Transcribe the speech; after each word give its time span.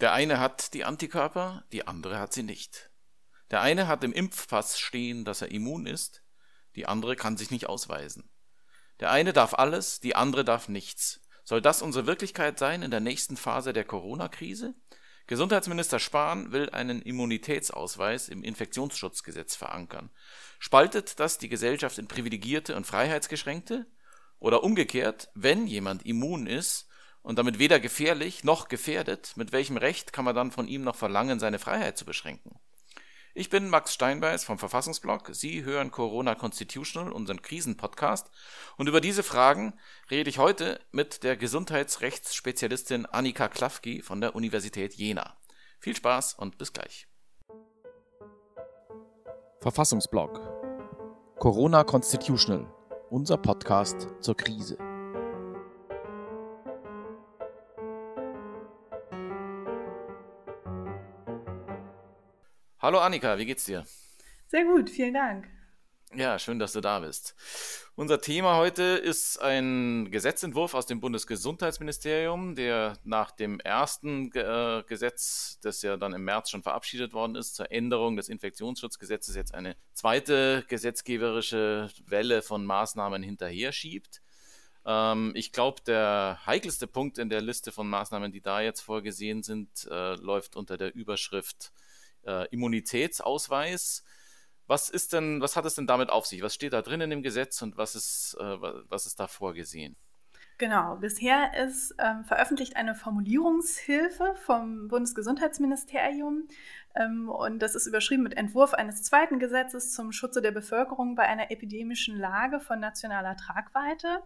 Der 0.00 0.12
eine 0.12 0.38
hat 0.38 0.74
die 0.74 0.84
Antikörper, 0.84 1.64
die 1.72 1.86
andere 1.86 2.18
hat 2.18 2.32
sie 2.32 2.44
nicht. 2.44 2.90
Der 3.50 3.62
eine 3.62 3.88
hat 3.88 4.04
im 4.04 4.12
Impfpass 4.12 4.78
stehen, 4.78 5.24
dass 5.24 5.42
er 5.42 5.50
immun 5.50 5.86
ist, 5.86 6.22
die 6.76 6.86
andere 6.86 7.16
kann 7.16 7.36
sich 7.36 7.50
nicht 7.50 7.68
ausweisen. 7.68 8.30
Der 9.00 9.10
eine 9.10 9.32
darf 9.32 9.54
alles, 9.54 10.00
die 10.00 10.14
andere 10.14 10.44
darf 10.44 10.68
nichts. 10.68 11.20
Soll 11.44 11.62
das 11.62 11.82
unsere 11.82 12.06
Wirklichkeit 12.06 12.58
sein 12.58 12.82
in 12.82 12.90
der 12.90 13.00
nächsten 13.00 13.36
Phase 13.36 13.72
der 13.72 13.84
Corona-Krise? 13.84 14.74
Gesundheitsminister 15.26 15.98
Spahn 15.98 16.52
will 16.52 16.70
einen 16.70 17.02
Immunitätsausweis 17.02 18.28
im 18.28 18.42
Infektionsschutzgesetz 18.42 19.56
verankern. 19.56 20.10
Spaltet 20.58 21.20
das 21.20 21.38
die 21.38 21.48
Gesellschaft 21.48 21.98
in 21.98 22.08
privilegierte 22.08 22.76
und 22.76 22.86
freiheitsgeschränkte? 22.86 23.86
Oder 24.38 24.62
umgekehrt, 24.62 25.30
wenn 25.34 25.66
jemand 25.66 26.06
immun 26.06 26.46
ist 26.46 26.87
und 27.28 27.38
damit 27.38 27.58
weder 27.58 27.78
gefährlich 27.78 28.42
noch 28.42 28.68
gefährdet, 28.68 29.34
mit 29.36 29.52
welchem 29.52 29.76
Recht 29.76 30.14
kann 30.14 30.24
man 30.24 30.34
dann 30.34 30.50
von 30.50 30.66
ihm 30.66 30.82
noch 30.82 30.96
verlangen, 30.96 31.38
seine 31.38 31.58
Freiheit 31.58 31.98
zu 31.98 32.06
beschränken? 32.06 32.58
Ich 33.34 33.50
bin 33.50 33.68
Max 33.68 33.92
Steinbeiß 33.92 34.44
vom 34.44 34.58
Verfassungsblog. 34.58 35.28
Sie 35.32 35.62
hören 35.62 35.90
Corona 35.90 36.34
Constitutional, 36.34 37.12
unseren 37.12 37.42
Krisenpodcast. 37.42 38.30
Und 38.78 38.88
über 38.88 39.02
diese 39.02 39.22
Fragen 39.22 39.74
rede 40.10 40.30
ich 40.30 40.38
heute 40.38 40.80
mit 40.90 41.22
der 41.22 41.36
Gesundheitsrechtsspezialistin 41.36 43.04
Annika 43.04 43.48
Klafki 43.48 44.00
von 44.00 44.22
der 44.22 44.34
Universität 44.34 44.94
Jena. 44.94 45.36
Viel 45.80 45.96
Spaß 45.96 46.32
und 46.32 46.56
bis 46.56 46.72
gleich. 46.72 47.08
Verfassungsblog 49.60 50.40
Corona 51.38 51.84
Constitutional, 51.84 52.72
unser 53.10 53.36
Podcast 53.36 54.08
zur 54.20 54.34
Krise. 54.34 54.87
Hallo 62.88 63.00
Annika, 63.00 63.36
wie 63.36 63.44
geht's 63.44 63.66
dir? 63.66 63.84
Sehr 64.46 64.64
gut, 64.64 64.88
vielen 64.88 65.12
Dank. 65.12 65.46
Ja, 66.14 66.38
schön, 66.38 66.58
dass 66.58 66.72
du 66.72 66.80
da 66.80 67.00
bist. 67.00 67.34
Unser 67.96 68.18
Thema 68.18 68.56
heute 68.56 68.82
ist 68.82 69.42
ein 69.42 70.10
Gesetzentwurf 70.10 70.72
aus 70.72 70.86
dem 70.86 70.98
Bundesgesundheitsministerium, 70.98 72.54
der 72.54 72.96
nach 73.04 73.30
dem 73.30 73.60
ersten 73.60 74.32
äh, 74.32 74.84
Gesetz, 74.86 75.58
das 75.60 75.82
ja 75.82 75.98
dann 75.98 76.14
im 76.14 76.24
März 76.24 76.48
schon 76.48 76.62
verabschiedet 76.62 77.12
worden 77.12 77.36
ist, 77.36 77.56
zur 77.56 77.70
Änderung 77.70 78.16
des 78.16 78.30
Infektionsschutzgesetzes 78.30 79.36
jetzt 79.36 79.52
eine 79.54 79.76
zweite 79.92 80.64
gesetzgeberische 80.66 81.90
Welle 82.06 82.40
von 82.40 82.64
Maßnahmen 82.64 83.22
hinterher 83.22 83.72
schiebt. 83.72 84.22
Ähm, 84.86 85.32
ich 85.34 85.52
glaube, 85.52 85.82
der 85.86 86.40
heikelste 86.46 86.86
Punkt 86.86 87.18
in 87.18 87.28
der 87.28 87.42
Liste 87.42 87.70
von 87.70 87.86
Maßnahmen, 87.86 88.32
die 88.32 88.40
da 88.40 88.62
jetzt 88.62 88.80
vorgesehen 88.80 89.42
sind, 89.42 89.86
äh, 89.90 90.14
läuft 90.14 90.56
unter 90.56 90.78
der 90.78 90.94
Überschrift 90.94 91.74
äh, 91.74 91.87
Immunitätsausweis. 92.50 94.04
Was 94.66 94.90
ist 94.90 95.12
denn, 95.12 95.40
was 95.40 95.56
hat 95.56 95.64
es 95.64 95.74
denn 95.74 95.86
damit 95.86 96.10
auf 96.10 96.26
sich? 96.26 96.42
Was 96.42 96.54
steht 96.54 96.74
da 96.74 96.82
drin 96.82 97.00
in 97.00 97.10
dem 97.10 97.22
Gesetz 97.22 97.62
und 97.62 97.76
was 97.76 97.94
ist, 97.94 98.36
äh, 98.38 98.56
was 98.88 99.06
ist 99.06 99.18
da 99.18 99.26
vorgesehen? 99.26 99.96
Genau, 100.58 100.96
bisher 100.96 101.54
ist 101.64 101.94
ähm, 102.00 102.24
veröffentlicht 102.24 102.74
eine 102.74 102.96
Formulierungshilfe 102.96 104.34
vom 104.44 104.88
Bundesgesundheitsministerium 104.88 106.48
und 107.28 107.60
das 107.60 107.74
ist 107.74 107.86
überschrieben 107.86 108.24
mit 108.24 108.36
Entwurf 108.36 108.74
eines 108.74 109.02
zweiten 109.02 109.38
Gesetzes 109.38 109.92
zum 109.92 110.10
Schutze 110.10 110.42
der 110.42 110.50
Bevölkerung 110.50 111.14
bei 111.14 111.24
einer 111.24 111.50
epidemischen 111.50 112.18
Lage 112.18 112.58
von 112.60 112.80
nationaler 112.80 113.36
Tragweite. 113.36 114.22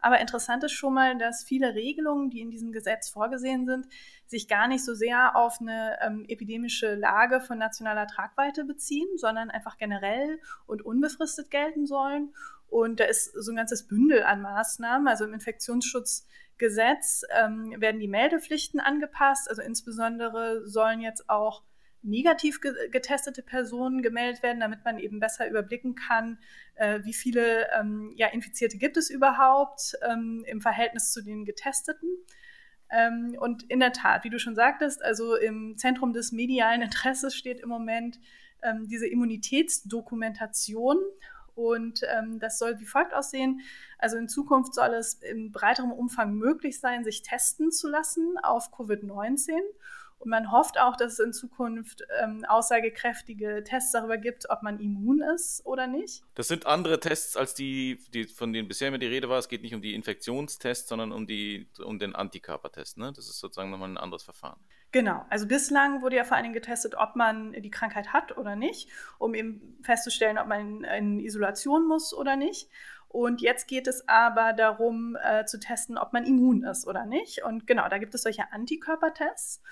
Aber 0.00 0.18
interessant 0.18 0.64
ist 0.64 0.72
schon 0.72 0.94
mal, 0.94 1.16
dass 1.18 1.44
viele 1.44 1.74
Regelungen, 1.74 2.30
die 2.30 2.40
in 2.40 2.50
diesem 2.50 2.72
Gesetz 2.72 3.08
vorgesehen 3.08 3.66
sind, 3.66 3.86
sich 4.26 4.48
gar 4.48 4.66
nicht 4.66 4.84
so 4.84 4.94
sehr 4.94 5.36
auf 5.36 5.60
eine 5.60 5.98
ähm, 6.02 6.24
epidemische 6.26 6.94
Lage 6.96 7.40
von 7.40 7.58
nationaler 7.58 8.08
Tragweite 8.08 8.64
beziehen, 8.64 9.08
sondern 9.16 9.50
einfach 9.50 9.76
generell 9.76 10.40
und 10.66 10.82
unbefristet 10.82 11.50
gelten 11.50 11.86
sollen. 11.86 12.34
Und 12.68 12.98
da 12.98 13.04
ist 13.04 13.32
so 13.34 13.52
ein 13.52 13.56
ganzes 13.56 13.86
Bündel 13.86 14.24
an 14.24 14.42
Maßnahmen. 14.42 15.06
Also 15.06 15.24
im 15.24 15.34
Infektionsschutzgesetz 15.34 17.22
ähm, 17.30 17.74
werden 17.78 18.00
die 18.00 18.08
Meldepflichten 18.08 18.80
angepasst. 18.80 19.48
Also 19.48 19.62
insbesondere 19.62 20.66
sollen 20.66 21.00
jetzt 21.00 21.30
auch 21.30 21.62
negativ 22.06 22.60
getestete 22.60 23.42
Personen 23.42 24.02
gemeldet 24.02 24.42
werden, 24.42 24.60
damit 24.60 24.84
man 24.84 24.98
eben 24.98 25.20
besser 25.20 25.48
überblicken 25.48 25.94
kann, 25.94 26.38
äh, 26.76 27.00
wie 27.02 27.12
viele 27.12 27.66
ähm, 27.78 28.12
ja, 28.16 28.28
Infizierte 28.28 28.78
gibt 28.78 28.96
es 28.96 29.10
überhaupt 29.10 29.96
ähm, 30.08 30.44
im 30.46 30.60
Verhältnis 30.60 31.12
zu 31.12 31.22
den 31.22 31.44
Getesteten. 31.44 32.08
Ähm, 32.90 33.36
und 33.38 33.64
in 33.64 33.80
der 33.80 33.92
Tat, 33.92 34.24
wie 34.24 34.30
du 34.30 34.38
schon 34.38 34.54
sagtest, 34.54 35.02
also 35.04 35.34
im 35.36 35.76
Zentrum 35.76 36.12
des 36.12 36.32
medialen 36.32 36.82
Interesses 36.82 37.34
steht 37.34 37.60
im 37.60 37.68
Moment 37.68 38.18
ähm, 38.62 38.86
diese 38.88 39.06
Immunitätsdokumentation. 39.06 40.98
Und 41.54 42.02
ähm, 42.14 42.38
das 42.38 42.58
soll 42.58 42.78
wie 42.80 42.84
folgt 42.84 43.14
aussehen. 43.14 43.62
Also 43.98 44.18
in 44.18 44.28
Zukunft 44.28 44.74
soll 44.74 44.92
es 44.94 45.14
in 45.14 45.52
breiterem 45.52 45.90
Umfang 45.90 46.34
möglich 46.34 46.80
sein, 46.80 47.02
sich 47.02 47.22
testen 47.22 47.72
zu 47.72 47.88
lassen 47.88 48.36
auf 48.42 48.70
Covid-19. 48.72 49.52
Man 50.26 50.50
hofft 50.50 50.78
auch, 50.78 50.96
dass 50.96 51.14
es 51.14 51.18
in 51.20 51.32
Zukunft 51.32 52.02
ähm, 52.22 52.44
aussagekräftige 52.46 53.62
Tests 53.64 53.92
darüber 53.92 54.18
gibt, 54.18 54.50
ob 54.50 54.62
man 54.62 54.78
immun 54.80 55.22
ist 55.22 55.64
oder 55.64 55.86
nicht. 55.86 56.24
Das 56.34 56.48
sind 56.48 56.66
andere 56.66 57.00
Tests 57.00 57.36
als 57.36 57.54
die, 57.54 57.98
die 58.12 58.24
von 58.24 58.52
denen 58.52 58.68
bisher 58.68 58.88
immer 58.88 58.98
die 58.98 59.06
Rede 59.06 59.28
war. 59.28 59.38
Es 59.38 59.48
geht 59.48 59.62
nicht 59.62 59.74
um 59.74 59.82
die 59.82 59.94
Infektionstests, 59.94 60.88
sondern 60.88 61.12
um, 61.12 61.26
die, 61.26 61.68
um 61.82 61.98
den 61.98 62.14
Antikörpertest. 62.14 62.98
Ne? 62.98 63.12
Das 63.14 63.28
ist 63.28 63.38
sozusagen 63.38 63.70
nochmal 63.70 63.88
ein 63.88 63.98
anderes 63.98 64.24
Verfahren. 64.24 64.58
Genau, 64.92 65.26
also 65.30 65.46
bislang 65.46 66.00
wurde 66.02 66.16
ja 66.16 66.24
vor 66.24 66.36
allen 66.36 66.44
Dingen 66.44 66.54
getestet, 66.54 66.94
ob 66.96 67.16
man 67.16 67.52
die 67.52 67.70
Krankheit 67.70 68.12
hat 68.12 68.36
oder 68.38 68.56
nicht, 68.56 68.88
um 69.18 69.34
eben 69.34 69.78
festzustellen, 69.82 70.38
ob 70.38 70.46
man 70.46 70.84
in 70.84 71.20
Isolation 71.20 71.86
muss 71.86 72.14
oder 72.14 72.36
nicht. 72.36 72.68
Und 73.08 73.40
jetzt 73.40 73.66
geht 73.68 73.86
es 73.86 74.06
aber 74.08 74.52
darum 74.52 75.16
äh, 75.22 75.44
zu 75.44 75.58
testen, 75.58 75.96
ob 75.96 76.12
man 76.12 76.24
immun 76.24 76.64
ist 76.64 76.86
oder 76.86 77.06
nicht. 77.06 77.44
Und 77.44 77.66
genau, 77.66 77.88
da 77.88 77.98
gibt 77.98 78.14
es 78.14 78.22
solche 78.22 78.52
Antikörpertests. 78.52 79.62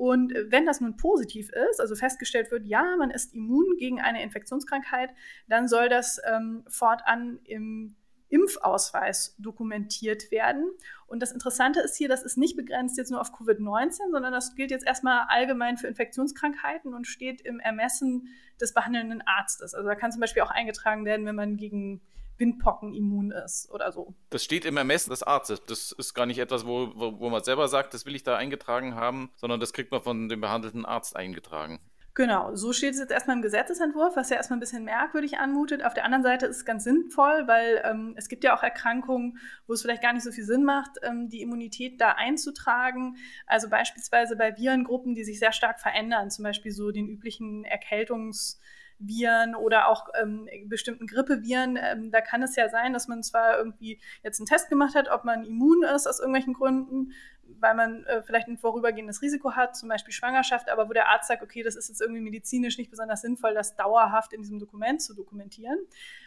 Und 0.00 0.32
wenn 0.48 0.64
das 0.64 0.80
nun 0.80 0.96
positiv 0.96 1.50
ist, 1.50 1.78
also 1.78 1.94
festgestellt 1.94 2.50
wird, 2.50 2.64
ja, 2.64 2.96
man 2.96 3.10
ist 3.10 3.34
immun 3.34 3.76
gegen 3.76 4.00
eine 4.00 4.22
Infektionskrankheit, 4.22 5.10
dann 5.46 5.68
soll 5.68 5.90
das 5.90 6.18
ähm, 6.26 6.64
fortan 6.68 7.38
im 7.44 7.96
Impfausweis 8.30 9.36
dokumentiert 9.36 10.30
werden. 10.30 10.70
Und 11.06 11.20
das 11.20 11.32
Interessante 11.32 11.80
ist 11.80 11.98
hier, 11.98 12.08
das 12.08 12.22
ist 12.22 12.38
nicht 12.38 12.56
begrenzt 12.56 12.96
jetzt 12.96 13.10
nur 13.10 13.20
auf 13.20 13.34
Covid-19, 13.34 14.10
sondern 14.10 14.32
das 14.32 14.54
gilt 14.54 14.70
jetzt 14.70 14.86
erstmal 14.86 15.26
allgemein 15.28 15.76
für 15.76 15.88
Infektionskrankheiten 15.88 16.94
und 16.94 17.06
steht 17.06 17.42
im 17.42 17.60
Ermessen 17.60 18.28
des 18.58 18.72
behandelnden 18.72 19.20
Arztes. 19.26 19.74
Also 19.74 19.86
da 19.86 19.96
kann 19.96 20.12
zum 20.12 20.22
Beispiel 20.22 20.40
auch 20.40 20.50
eingetragen 20.50 21.04
werden, 21.04 21.26
wenn 21.26 21.36
man 21.36 21.58
gegen 21.58 22.00
Windpocken 22.40 22.94
immun 22.94 23.30
ist 23.30 23.70
oder 23.70 23.92
so. 23.92 24.14
Das 24.30 24.42
steht 24.42 24.64
im 24.64 24.76
Ermessen 24.76 25.10
des 25.10 25.22
Arztes. 25.22 25.62
Das 25.66 25.92
ist 25.92 26.14
gar 26.14 26.26
nicht 26.26 26.38
etwas, 26.38 26.66
wo, 26.66 26.92
wo, 26.94 27.20
wo 27.20 27.30
man 27.30 27.44
selber 27.44 27.68
sagt, 27.68 27.94
das 27.94 28.06
will 28.06 28.14
ich 28.14 28.22
da 28.22 28.36
eingetragen 28.36 28.94
haben, 28.94 29.30
sondern 29.36 29.60
das 29.60 29.72
kriegt 29.72 29.92
man 29.92 30.00
von 30.02 30.28
dem 30.28 30.40
behandelten 30.40 30.84
Arzt 30.84 31.14
eingetragen. 31.14 31.80
Genau, 32.14 32.54
so 32.56 32.72
steht 32.72 32.94
es 32.94 32.98
jetzt 32.98 33.12
erstmal 33.12 33.36
im 33.36 33.42
Gesetzesentwurf, 33.42 34.16
was 34.16 34.30
ja 34.30 34.36
erstmal 34.36 34.56
ein 34.56 34.60
bisschen 34.60 34.84
merkwürdig 34.84 35.38
anmutet. 35.38 35.84
Auf 35.84 35.94
der 35.94 36.04
anderen 36.04 36.24
Seite 36.24 36.46
ist 36.46 36.56
es 36.56 36.64
ganz 36.64 36.82
sinnvoll, 36.82 37.46
weil 37.46 37.82
ähm, 37.84 38.14
es 38.16 38.28
gibt 38.28 38.42
ja 38.42 38.56
auch 38.56 38.64
Erkrankungen, 38.64 39.38
wo 39.68 39.74
es 39.74 39.82
vielleicht 39.82 40.02
gar 40.02 40.12
nicht 40.12 40.24
so 40.24 40.32
viel 40.32 40.44
Sinn 40.44 40.64
macht, 40.64 40.90
ähm, 41.02 41.28
die 41.28 41.40
Immunität 41.40 42.00
da 42.00 42.12
einzutragen. 42.12 43.16
Also 43.46 43.68
beispielsweise 43.70 44.36
bei 44.36 44.56
Virengruppen, 44.56 45.14
die 45.14 45.22
sich 45.22 45.38
sehr 45.38 45.52
stark 45.52 45.78
verändern, 45.78 46.30
zum 46.30 46.42
Beispiel 46.42 46.72
so 46.72 46.90
den 46.90 47.08
üblichen 47.08 47.64
Erkältungs- 47.64 48.58
Viren 49.00 49.54
oder 49.54 49.88
auch 49.88 50.08
ähm, 50.20 50.48
bestimmten 50.66 51.06
Grippeviren. 51.06 51.78
Ähm, 51.80 52.10
da 52.10 52.20
kann 52.20 52.42
es 52.42 52.54
ja 52.54 52.68
sein, 52.68 52.92
dass 52.92 53.08
man 53.08 53.22
zwar 53.22 53.58
irgendwie 53.58 53.98
jetzt 54.22 54.40
einen 54.40 54.46
Test 54.46 54.68
gemacht 54.68 54.94
hat, 54.94 55.08
ob 55.10 55.24
man 55.24 55.44
immun 55.44 55.82
ist 55.82 56.06
aus 56.06 56.20
irgendwelchen 56.20 56.52
Gründen, 56.52 57.12
weil 57.58 57.74
man 57.74 58.04
äh, 58.04 58.22
vielleicht 58.22 58.48
ein 58.48 58.58
vorübergehendes 58.58 59.22
Risiko 59.22 59.52
hat, 59.52 59.76
zum 59.76 59.88
Beispiel 59.88 60.12
Schwangerschaft, 60.12 60.70
aber 60.70 60.88
wo 60.88 60.92
der 60.92 61.08
Arzt 61.08 61.28
sagt, 61.28 61.42
okay, 61.42 61.62
das 61.62 61.76
ist 61.76 61.88
jetzt 61.88 62.00
irgendwie 62.00 62.20
medizinisch 62.20 62.78
nicht 62.78 62.90
besonders 62.90 63.22
sinnvoll, 63.22 63.54
das 63.54 63.74
dauerhaft 63.74 64.32
in 64.32 64.42
diesem 64.42 64.58
Dokument 64.58 65.02
zu 65.02 65.14
dokumentieren. 65.14 65.78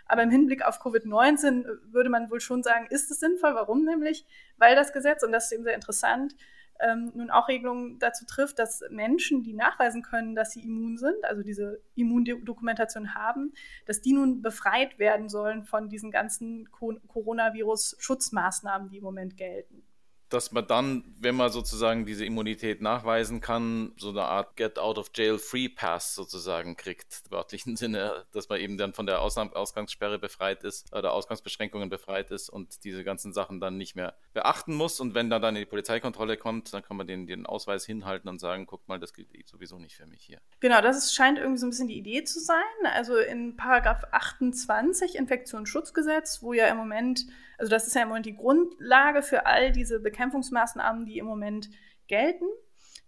Aber 0.06 0.24
im 0.24 0.32
Hinblick 0.32 0.66
auf 0.66 0.82
Covid-19 0.82 1.64
äh, 1.64 1.94
würde 1.94 2.10
man 2.10 2.30
wohl 2.30 2.42
schon 2.42 2.64
sagen, 2.64 2.88
ist 2.90 3.12
es 3.12 3.20
sinnvoll. 3.20 3.56
Warum 3.56 3.86
nämlich? 3.86 4.26
Weil 4.58 4.76
das 4.76 4.94
Gesetz, 4.94 5.24
und 5.24 5.32
das 5.32 5.46
ist 5.46 5.52
eben 5.54 5.64
sehr 5.64 5.76
interessant, 5.76 6.36
ähm, 6.84 7.12
nun 7.16 7.32
auch 7.32 7.48
Regelungen 7.48 7.98
dazu 8.00 8.26
trifft, 8.26 8.60
dass 8.60 8.84
Menschen, 8.90 9.44
die 9.44 9.54
nachweisen 9.54 10.04
können, 10.04 10.36
dass 10.36 10.52
sie 10.52 10.64
immun 10.64 10.98
sind, 10.98 11.24
also 11.24 11.42
diese 11.42 11.82
Immundokumentation 11.96 13.16
haben, 13.16 13.54
dass 13.86 14.02
die 14.02 14.12
nun 14.14 14.42
befreit 14.42 15.00
werden 15.00 15.30
sollen 15.30 15.64
von 15.64 15.88
diesen 15.90 16.12
ganzen 16.12 16.70
Coronavirus-Schutzmaßnahmen, 16.72 18.90
die 18.90 18.98
im 18.98 19.04
Moment 19.04 19.38
gelten. 19.38 19.84
Dass 20.30 20.52
man 20.52 20.66
dann, 20.66 21.04
wenn 21.20 21.36
man 21.36 21.52
sozusagen 21.52 22.08
diese 22.08 22.26
Immunität 22.26 22.82
nachweisen 22.82 23.40
kann, 23.40 23.94
so 23.98 24.10
eine 24.10 24.24
Art 24.24 24.56
Get 24.56 24.80
out 24.80 24.98
of 24.98 25.12
jail 25.14 25.38
free 25.38 25.70
pass 25.70 26.16
sozusagen 26.16 26.76
kriegt, 26.76 27.22
im 27.26 27.32
wörtlichen 27.32 27.76
Sinne, 27.76 28.26
dass 28.32 28.50
man 28.50 28.60
eben 28.60 28.80
dann 28.80 28.94
von 28.94 29.06
der 29.06 29.22
Ausgangssperre 29.22 30.18
befreit 30.18 30.64
ist 30.64 30.92
oder 30.92 31.14
Ausgangsbeschränkungen 31.14 31.90
befreit 31.90 32.32
ist 32.32 32.50
und 32.50 32.84
diese 32.84 33.04
ganzen 33.04 33.32
Sachen 33.32 33.60
dann 33.60 33.78
nicht 33.78 33.96
mehr 33.96 34.16
beachten 34.34 34.74
muss. 34.74 35.00
Und 35.00 35.16
wenn 35.16 35.30
da 35.30 35.40
dann 35.40 35.56
die 35.56 35.66
Polizeikontrolle 35.66 36.38
kommt, 36.38 36.74
dann 36.74 36.84
kann 36.84 36.98
man 36.98 37.08
den, 37.08 37.28
den 37.28 37.46
Ausweis 37.46 37.86
hinhalten 37.86 38.30
und 38.30 38.40
sagen, 38.40 38.66
guck 38.66 38.88
mal, 38.88 39.00
das 39.00 39.14
gilt 39.14 39.30
sowieso 39.48 39.80
nicht 39.80 39.96
für 39.96 40.06
mich 40.06 40.24
hier. 40.24 40.40
Genau, 40.60 40.82
das 40.82 41.14
scheint 41.14 41.38
irgendwie 41.38 41.60
so 41.60 41.68
ein 41.68 41.70
bisschen 41.70 41.88
die 41.88 41.98
Idee 41.98 42.24
zu 42.24 42.40
sein. 42.40 42.58
Also 42.94 43.18
in 43.18 43.56
Paragraph 43.56 44.04
28 44.12 45.16
Infektionsschutzgesetz, 45.16 46.42
wo 46.42 46.54
ja 46.54 46.68
im 46.68 46.78
Moment, 46.78 47.26
also 47.58 47.70
das 47.70 47.88
ist 47.88 47.96
ja 47.96 48.04
im 48.04 48.10
Moment 48.10 48.26
die 48.26 48.36
Grundlage 48.36 49.22
für 49.22 49.46
all 49.46 49.72
diese 49.72 50.00
Bekämpfungsmaßnahmen, 50.00 51.06
die 51.06 51.18
im 51.18 51.26
Moment 51.26 51.70
gelten. 52.08 52.46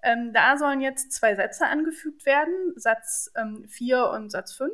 Ähm, 0.03 0.33
da 0.33 0.57
sollen 0.57 0.81
jetzt 0.81 1.11
zwei 1.13 1.35
Sätze 1.35 1.65
angefügt 1.65 2.25
werden, 2.25 2.73
Satz 2.75 3.31
4 3.67 3.97
ähm, 3.97 4.03
und 4.03 4.29
Satz 4.29 4.53
5. 4.53 4.71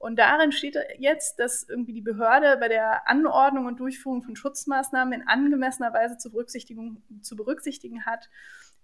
Und 0.00 0.18
darin 0.18 0.50
steht 0.50 0.78
jetzt, 0.96 1.38
dass 1.40 1.62
irgendwie 1.68 1.92
die 1.92 2.00
Behörde 2.00 2.56
bei 2.58 2.68
der 2.68 3.06
Anordnung 3.06 3.66
und 3.66 3.80
Durchführung 3.80 4.22
von 4.22 4.34
Schutzmaßnahmen 4.34 5.12
in 5.12 5.28
angemessener 5.28 5.92
Weise 5.92 6.16
zu, 6.16 6.30
berücksichtigen, 6.30 7.02
zu 7.20 7.36
berücksichtigen 7.36 8.06
hat, 8.06 8.30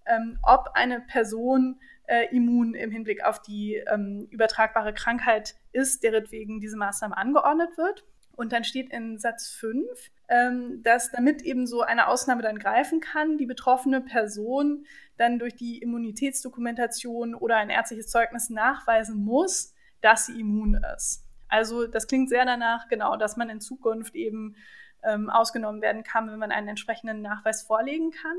ähm, 0.05 0.37
ob 0.43 0.69
eine 0.75 1.01
Person 1.01 1.79
äh, 2.05 2.27
immun 2.35 2.75
im 2.75 2.91
Hinblick 2.91 3.25
auf 3.25 3.41
die 3.41 3.83
ähm, 3.91 4.27
übertragbare 4.29 4.93
Krankheit 4.93 5.55
ist, 5.71 6.03
deretwegen 6.03 6.59
diese 6.59 6.77
Maßnahme 6.77 7.17
angeordnet 7.17 7.79
wird. 7.79 8.05
Und 8.35 8.51
dann 8.53 8.63
steht 8.63 8.91
in 8.93 9.17
Satz 9.17 9.47
5, 9.47 10.11
ähm, 10.27 10.83
dass 10.83 11.09
damit 11.09 11.41
eben 11.41 11.65
so 11.65 11.81
eine 11.81 12.09
Ausnahme 12.09 12.43
dann 12.43 12.59
greifen 12.59 12.99
kann, 12.99 13.39
die 13.39 13.47
betroffene 13.47 14.01
Person 14.01 14.85
dann 15.17 15.39
durch 15.39 15.55
die 15.55 15.79
Immunitätsdokumentation 15.79 17.33
oder 17.33 17.57
ein 17.57 17.71
ärztliches 17.71 18.05
Zeugnis 18.05 18.51
nachweisen 18.51 19.17
muss, 19.25 19.73
dass 20.01 20.27
sie 20.27 20.39
immun 20.39 20.81
ist. 20.95 21.23
Also 21.49 21.87
das 21.87 22.07
klingt 22.07 22.29
sehr 22.29 22.45
danach, 22.45 22.87
genau, 22.89 23.15
dass 23.15 23.37
man 23.37 23.49
in 23.49 23.61
Zukunft 23.61 24.15
eben 24.15 24.55
ähm, 25.03 25.29
ausgenommen 25.29 25.81
werden 25.81 26.03
kann, 26.03 26.29
wenn 26.29 26.39
man 26.39 26.51
einen 26.51 26.69
entsprechenden 26.69 27.21
Nachweis 27.21 27.63
vorlegen 27.63 28.11
kann. 28.11 28.37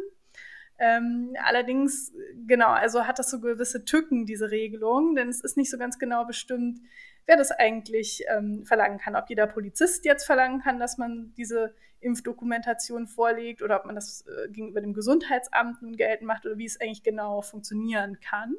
Ähm, 0.81 1.35
allerdings, 1.45 2.13
genau, 2.47 2.69
also 2.69 3.07
hat 3.07 3.19
das 3.19 3.31
so 3.31 3.41
gewisse 3.41 3.85
Tücken, 3.85 4.27
diese 4.27 4.51
Regelung, 4.51 5.17
denn 5.17 5.29
es 5.29 5.41
ist 5.41 5.57
nicht 5.57 5.71
so 5.71 5.79
ganz 5.79 5.99
genau 5.99 6.25
bestimmt, 6.25 6.81
wer 7.27 7.37
das 7.37 7.51
eigentlich 7.51 8.23
ähm, 8.29 8.65
verlangen 8.65 8.99
kann. 8.99 9.17
Ob 9.17 9.29
jeder 9.29 9.47
Polizist 9.47 10.05
jetzt 10.05 10.25
verlangen 10.25 10.61
kann, 10.61 10.79
dass 10.79 10.97
man 10.97 11.35
diese 11.37 11.75
Impfdokumentation 12.01 13.09
vorlegt 13.09 13.61
oder 13.61 13.81
ob 13.81 13.87
man 13.87 13.97
das 13.97 14.25
äh, 14.27 14.49
gegenüber 14.51 14.81
dem 14.81 14.95
Gesundheitsamt 14.95 15.83
nun 15.83 15.97
geltend 15.97 16.29
macht 16.29 16.47
oder 16.47 16.59
wie 16.59 16.67
es 16.67 16.81
eigentlich 16.81 17.03
genau 17.03 17.43
funktionieren 17.43 18.21
kann. 18.21 18.55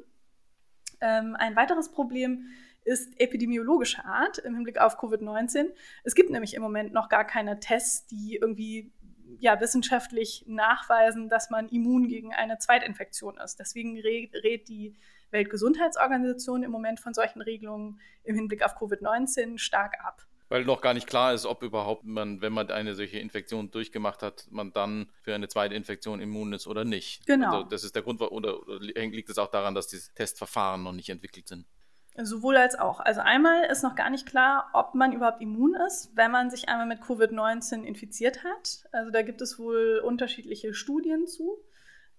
Ähm, 1.00 1.34
ein 1.38 1.56
weiteres 1.56 1.90
Problem 1.90 2.48
ist 2.84 3.20
epidemiologischer 3.20 4.04
Art 4.04 4.38
im 4.38 4.54
Hinblick 4.54 4.78
auf 4.78 4.98
Covid-19. 4.98 5.70
Es 6.04 6.14
gibt 6.14 6.30
nämlich 6.30 6.54
im 6.54 6.62
Moment 6.62 6.92
noch 6.92 7.08
gar 7.08 7.24
keine 7.24 7.60
Tests, 7.60 8.06
die 8.06 8.38
irgendwie 8.40 8.92
ja, 9.38 9.60
wissenschaftlich 9.60 10.44
nachweisen, 10.46 11.28
dass 11.28 11.50
man 11.50 11.68
immun 11.68 12.08
gegen 12.08 12.34
eine 12.34 12.58
Zweitinfektion 12.58 13.38
ist. 13.38 13.60
Deswegen 13.60 13.98
rät 14.00 14.68
die 14.68 14.96
Weltgesundheitsorganisation 15.30 16.62
im 16.62 16.70
Moment 16.70 17.00
von 17.00 17.14
solchen 17.14 17.40
Regelungen 17.40 18.00
im 18.24 18.34
Hinblick 18.34 18.64
auf 18.64 18.76
Covid-19 18.76 19.58
stark 19.58 19.94
ab. 20.04 20.26
Weil 20.48 20.64
noch 20.64 20.80
gar 20.80 20.94
nicht 20.94 21.06
klar 21.06 21.32
ist, 21.32 21.46
ob 21.46 21.62
überhaupt 21.62 22.02
man, 22.04 22.40
wenn 22.40 22.52
man 22.52 22.68
eine 22.72 22.96
solche 22.96 23.20
Infektion 23.20 23.70
durchgemacht 23.70 24.20
hat, 24.20 24.48
man 24.50 24.72
dann 24.72 25.08
für 25.22 25.32
eine 25.32 25.46
zweite 25.46 25.76
Infektion 25.76 26.20
immun 26.20 26.52
ist 26.52 26.66
oder 26.66 26.84
nicht. 26.84 27.24
Genau. 27.26 27.58
Also 27.58 27.68
das 27.68 27.84
ist 27.84 27.94
der 27.94 28.02
Grund, 28.02 28.20
oder, 28.20 28.60
oder 28.60 28.80
liegt 28.80 29.30
es 29.30 29.38
auch 29.38 29.50
daran, 29.50 29.76
dass 29.76 29.86
die 29.86 29.98
Testverfahren 30.16 30.82
noch 30.82 30.92
nicht 30.92 31.08
entwickelt 31.08 31.46
sind? 31.46 31.66
Sowohl 32.16 32.56
als 32.56 32.78
auch. 32.78 33.00
Also 33.00 33.20
einmal 33.20 33.64
ist 33.64 33.82
noch 33.82 33.94
gar 33.94 34.10
nicht 34.10 34.26
klar, 34.26 34.68
ob 34.72 34.94
man 34.94 35.12
überhaupt 35.12 35.40
immun 35.40 35.74
ist, 35.86 36.10
wenn 36.16 36.30
man 36.30 36.50
sich 36.50 36.68
einmal 36.68 36.86
mit 36.86 37.00
Covid-19 37.00 37.82
infiziert 37.84 38.44
hat. 38.44 38.88
Also 38.92 39.10
da 39.10 39.22
gibt 39.22 39.40
es 39.40 39.58
wohl 39.58 40.02
unterschiedliche 40.04 40.74
Studien 40.74 41.26
zu. 41.26 41.58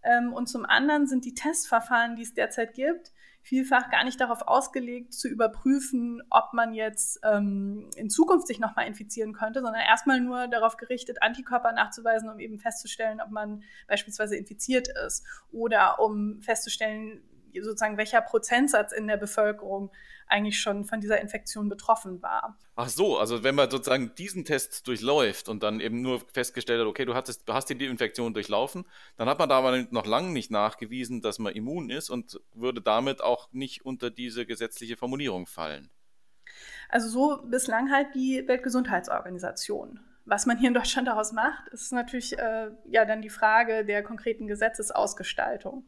Ähm, 0.03 0.33
und 0.33 0.47
zum 0.47 0.65
anderen 0.65 1.07
sind 1.07 1.25
die 1.25 1.35
Testverfahren, 1.35 2.15
die 2.15 2.23
es 2.23 2.33
derzeit 2.33 2.73
gibt, 2.73 3.11
vielfach 3.43 3.89
gar 3.89 4.03
nicht 4.03 4.21
darauf 4.21 4.47
ausgelegt, 4.47 5.13
zu 5.13 5.27
überprüfen, 5.27 6.21
ob 6.29 6.53
man 6.53 6.73
jetzt 6.73 7.19
ähm, 7.23 7.89
in 7.95 8.09
Zukunft 8.09 8.47
sich 8.47 8.59
nochmal 8.59 8.87
infizieren 8.87 9.33
könnte, 9.33 9.61
sondern 9.61 9.81
erstmal 9.81 10.21
nur 10.21 10.47
darauf 10.47 10.77
gerichtet, 10.77 11.21
Antikörper 11.21 11.71
nachzuweisen, 11.71 12.29
um 12.29 12.39
eben 12.39 12.59
festzustellen, 12.59 13.19
ob 13.19 13.31
man 13.31 13.63
beispielsweise 13.87 14.35
infiziert 14.35 14.89
ist 15.05 15.25
oder 15.51 15.99
um 15.99 16.41
festzustellen, 16.41 17.21
sozusagen 17.59 17.98
welcher 17.98 18.21
Prozentsatz 18.21 18.92
in 18.92 19.07
der 19.07 19.18
Bevölkerung 19.18 19.92
eigentlich 20.27 20.59
schon 20.59 20.86
von 20.86 21.01
dieser 21.01 21.19
Infektion 21.19 21.69
betroffen 21.69 22.21
war. 22.21 22.57
Ach 22.75 22.89
so, 22.89 23.18
also 23.18 23.44
wenn 23.44 23.56
man 23.56 23.69
sozusagen 23.69 24.15
diesen 24.15 24.45
Test 24.45 24.88
durchläuft 24.88 25.50
und 25.50 25.62
dann 25.62 25.80
eben 25.80 26.01
nur 26.01 26.21
festgestellt 26.31 26.80
hat, 26.80 26.88
okay, 26.88 27.06
du, 27.06 27.13
hattest, 27.13 27.44
hast 27.50 27.69
die 27.69 27.86
Infektion 27.86 28.33
durchlaufen, 28.33 28.86
dann 29.18 29.27
hat 29.27 29.39
man 29.39 29.50
da 29.50 29.57
aber 29.57 29.86
noch 29.92 30.06
lange 30.06 30.31
nicht 30.31 30.50
nachgewiesen, 30.50 31.21
dass 31.21 31.38
man 31.38 31.53
immun 31.53 31.89
ist 31.89 32.09
und 32.09 32.39
würde 32.53 32.81
damit 32.81 33.21
auch 33.21 33.51
nicht 33.51 33.86
unter 33.86 34.09
diese 34.09 34.45
gesetzliche 34.45 34.95
Formulierung 34.95 35.45
fallen. 35.47 35.89
Also 36.89 37.09
so 37.09 37.44
bislang 37.44 37.92
halt 37.92 38.07
die 38.15 38.47
Weltgesundheitsorganisation. 38.47 40.00
Was 40.25 40.45
man 40.45 40.57
hier 40.57 40.68
in 40.68 40.74
Deutschland 40.74 41.07
daraus 41.07 41.31
macht, 41.31 41.68
ist 41.69 41.92
natürlich 41.92 42.38
äh, 42.38 42.69
ja 42.86 43.06
dann 43.06 43.21
die 43.21 43.30
Frage 43.30 43.86
der 43.86 44.04
konkreten 44.04 44.47
Gesetzesausgestaltung. 44.47 45.83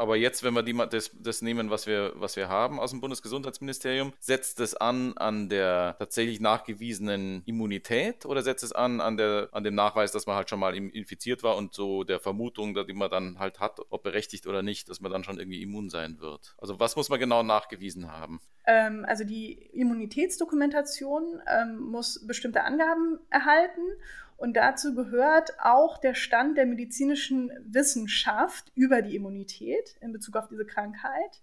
Aber 0.00 0.16
jetzt, 0.16 0.42
wenn 0.42 0.54
wir 0.54 0.62
die, 0.62 0.72
das, 0.72 1.10
das 1.20 1.42
nehmen, 1.42 1.68
was 1.68 1.86
wir, 1.86 2.14
was 2.14 2.34
wir 2.34 2.48
haben 2.48 2.80
aus 2.80 2.90
dem 2.90 3.02
Bundesgesundheitsministerium, 3.02 4.14
setzt 4.18 4.58
es 4.60 4.74
an 4.74 5.12
an 5.18 5.50
der 5.50 5.94
tatsächlich 5.98 6.40
nachgewiesenen 6.40 7.42
Immunität 7.44 8.24
oder 8.24 8.42
setzt 8.42 8.64
es 8.64 8.72
an 8.72 9.02
an, 9.02 9.18
der, 9.18 9.50
an 9.52 9.62
dem 9.62 9.74
Nachweis, 9.74 10.10
dass 10.10 10.26
man 10.26 10.36
halt 10.36 10.48
schon 10.48 10.58
mal 10.58 10.74
infiziert 10.74 11.42
war 11.42 11.54
und 11.56 11.74
so 11.74 12.02
der 12.02 12.18
Vermutung, 12.18 12.74
die 12.86 12.94
man 12.94 13.10
dann 13.10 13.38
halt 13.38 13.60
hat, 13.60 13.78
ob 13.90 14.02
berechtigt 14.02 14.46
oder 14.46 14.62
nicht, 14.62 14.88
dass 14.88 15.02
man 15.02 15.12
dann 15.12 15.22
schon 15.22 15.38
irgendwie 15.38 15.60
immun 15.60 15.90
sein 15.90 16.18
wird? 16.18 16.54
Also 16.56 16.80
was 16.80 16.96
muss 16.96 17.10
man 17.10 17.20
genau 17.20 17.42
nachgewiesen 17.42 18.10
haben? 18.10 18.40
Ähm, 18.66 19.04
also 19.06 19.24
die 19.24 19.52
Immunitätsdokumentation 19.52 21.42
ähm, 21.46 21.78
muss 21.78 22.26
bestimmte 22.26 22.62
Angaben 22.62 23.18
erhalten 23.28 23.82
und 24.40 24.54
dazu 24.54 24.94
gehört 24.94 25.50
auch 25.60 25.98
der 25.98 26.14
Stand 26.14 26.56
der 26.56 26.64
medizinischen 26.64 27.52
Wissenschaft 27.62 28.72
über 28.74 29.02
die 29.02 29.14
Immunität 29.14 29.96
in 30.00 30.14
Bezug 30.14 30.34
auf 30.36 30.48
diese 30.48 30.64
Krankheit. 30.64 31.42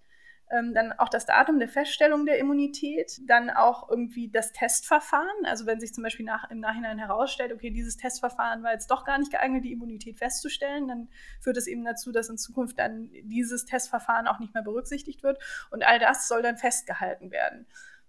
Ähm, 0.50 0.74
dann 0.74 0.94
auch 0.94 1.10
das 1.10 1.28
Datum 1.28 1.60
der 1.60 1.70
Feststellung 1.70 2.26
der 2.26 2.40
Immunität, 2.40 3.22
dann 3.28 3.52
auch 3.52 3.88
irgendwie 3.88 4.32
das 4.32 4.52
Testverfahren. 4.52 5.46
Also 5.46 5.68
wenn 5.68 5.80
sich 5.80 5.94
zum 5.94 6.04
Beispiel 6.04 6.26
nach, 6.26 6.50
im 6.50 6.60
Nachhinein 6.60 6.98
herausstellt, 6.98 7.54
okay, 7.54 7.70
dieses 7.70 7.98
Testverfahren 7.98 8.64
war 8.64 8.72
jetzt 8.72 8.90
doch 8.90 9.06
gar 9.06 9.20
nicht 9.20 9.32
geeignet, 9.32 9.64
die 9.64 9.74
Immunität 9.74 10.18
festzustellen, 10.18 10.88
dann 10.88 11.08
führt 11.40 11.58
es 11.58 11.68
eben 11.68 11.86
dazu, 11.86 12.12
dass 12.12 12.30
in 12.30 12.40
Zukunft 12.40 12.80
dann 12.80 13.12
dieses 13.22 13.66
Testverfahren 13.66 14.26
auch 14.26 14.40
nicht 14.40 14.56
mehr 14.56 14.64
berücksichtigt 14.64 15.22
wird. 15.22 15.38
Und 15.70 15.86
all 15.86 16.00
das 16.00 16.28
soll 16.28 16.42
dann 16.42 16.58
festgehalten 16.58 17.30
werden 17.30 17.68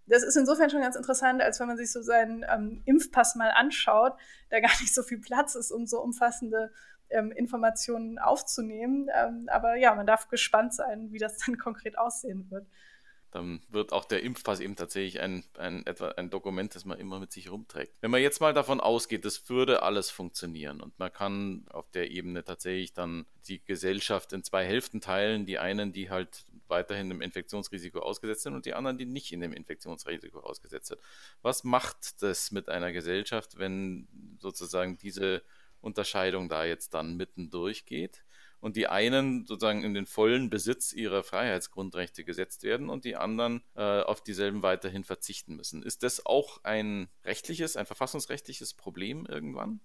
das 0.09 0.23
ist 0.23 0.37
insofern 0.37 0.71
schon 0.71 0.81
ganz 0.81 0.97
interessant, 0.97 1.43
als 1.43 1.61
wenn 1.61 1.69
man 1.69 1.77
sich 1.77 1.93
so 1.93 2.03
seinen 2.03 2.45
ähm, 2.49 2.83
Impfpass 2.85 3.35
mal 3.35 3.51
anschaut, 3.51 4.15
da 4.51 4.61
gar 4.61 4.71
nicht 4.81 4.95
so 4.95 5.03
viel 5.03 5.19
Platz 5.19 5.55
ist, 5.55 5.71
um 5.71 5.87
so 5.87 6.01
umfassende 6.01 6.73
ähm, 7.11 7.33
Informationen 7.33 8.19
aufzunehmen. 8.19 9.09
Ähm, 9.15 9.49
aber 9.51 9.77
ja, 9.77 9.95
man 9.95 10.07
darf 10.07 10.29
gespannt 10.29 10.75
sein, 10.75 11.13
wie 11.13 11.19
das 11.19 11.39
dann 11.39 11.59
konkret 11.59 11.99
aussehen 11.99 12.51
wird. 12.51 12.67
Dann 13.31 13.61
wird 13.69 13.93
auch 13.93 14.07
der 14.07 14.23
Impfpass 14.23 14.59
eben 14.61 14.75
tatsächlich 14.75 15.21
ein, 15.21 15.45
ein, 15.59 15.85
ein 16.17 16.31
Dokument, 16.31 16.75
das 16.75 16.87
man 16.87 16.99
immer 16.99 17.21
mit 17.21 17.31
sich 17.31 17.51
rumträgt. 17.51 17.93
Wenn 18.01 18.11
man 18.11 18.23
jetzt 18.23 18.41
mal 18.41 18.55
davon 18.55 18.81
ausgeht, 18.81 19.27
das 19.27 19.51
würde 19.51 19.83
alles 19.83 20.11
funktionieren 20.11 20.81
und 20.81 20.99
man 20.99 21.13
kann 21.13 21.67
auf 21.71 21.91
der 21.91 22.11
Ebene 22.11 22.43
tatsächlich 22.43 22.95
dann 22.95 23.27
die 23.47 23.63
Gesellschaft 23.63 24.33
in 24.33 24.45
zwei 24.45 24.65
Hälften 24.65 25.03
teilen, 25.03 25.45
die 25.45 25.59
einen, 25.59 25.93
die 25.93 26.09
halt 26.09 26.47
weiterhin 26.69 27.09
dem 27.09 27.21
Infektionsrisiko 27.21 28.01
ausgesetzt 28.01 28.43
sind 28.43 28.55
und 28.55 28.67
die 28.67 28.75
anderen, 28.75 28.99
die 28.99 29.07
nicht 29.07 29.33
in 29.33 29.41
dem 29.41 29.53
Infektionsrisiko 29.53 30.41
ausgesetzt 30.41 30.89
sind. 30.89 31.01
Was 31.43 31.65
macht 31.65 32.23
das 32.23 32.51
mit 32.51 32.69
einer 32.69 32.93
Gesellschaft, 32.93 33.59
wenn 33.59 34.09
sozusagen 34.39 34.99
diese 34.99 35.43
Unterscheidung 35.81 36.49
da 36.49 36.65
jetzt 36.65 36.95
dann 36.95 37.17
mitten 37.17 37.51
durchgeht 37.51 38.25
und 38.61 38.77
die 38.77 38.89
einen 38.89 39.47
sozusagen 39.47 39.85
in 39.85 39.95
den 39.95 40.07
vollen 40.07 40.51
Besitz 40.51 40.93
ihrer 40.93 41.23
Freiheitsgrundrechte 41.23 42.25
gesetzt 42.25 42.65
werden 42.65 42.89
und 42.89 43.05
die 43.05 43.17
anderen 43.17 43.63
äh, 43.77 44.01
auf 44.01 44.23
dieselben 44.23 44.63
weiterhin 44.63 45.05
verzichten 45.05 45.57
müssen? 45.57 45.83
Ist 45.83 46.03
das 46.03 46.27
auch 46.27 46.65
ein 46.65 47.09
rechtliches, 47.25 47.77
ein 47.77 47.87
verfassungsrechtliches 47.87 48.75
Problem 48.75 49.27
irgendwann? 49.27 49.81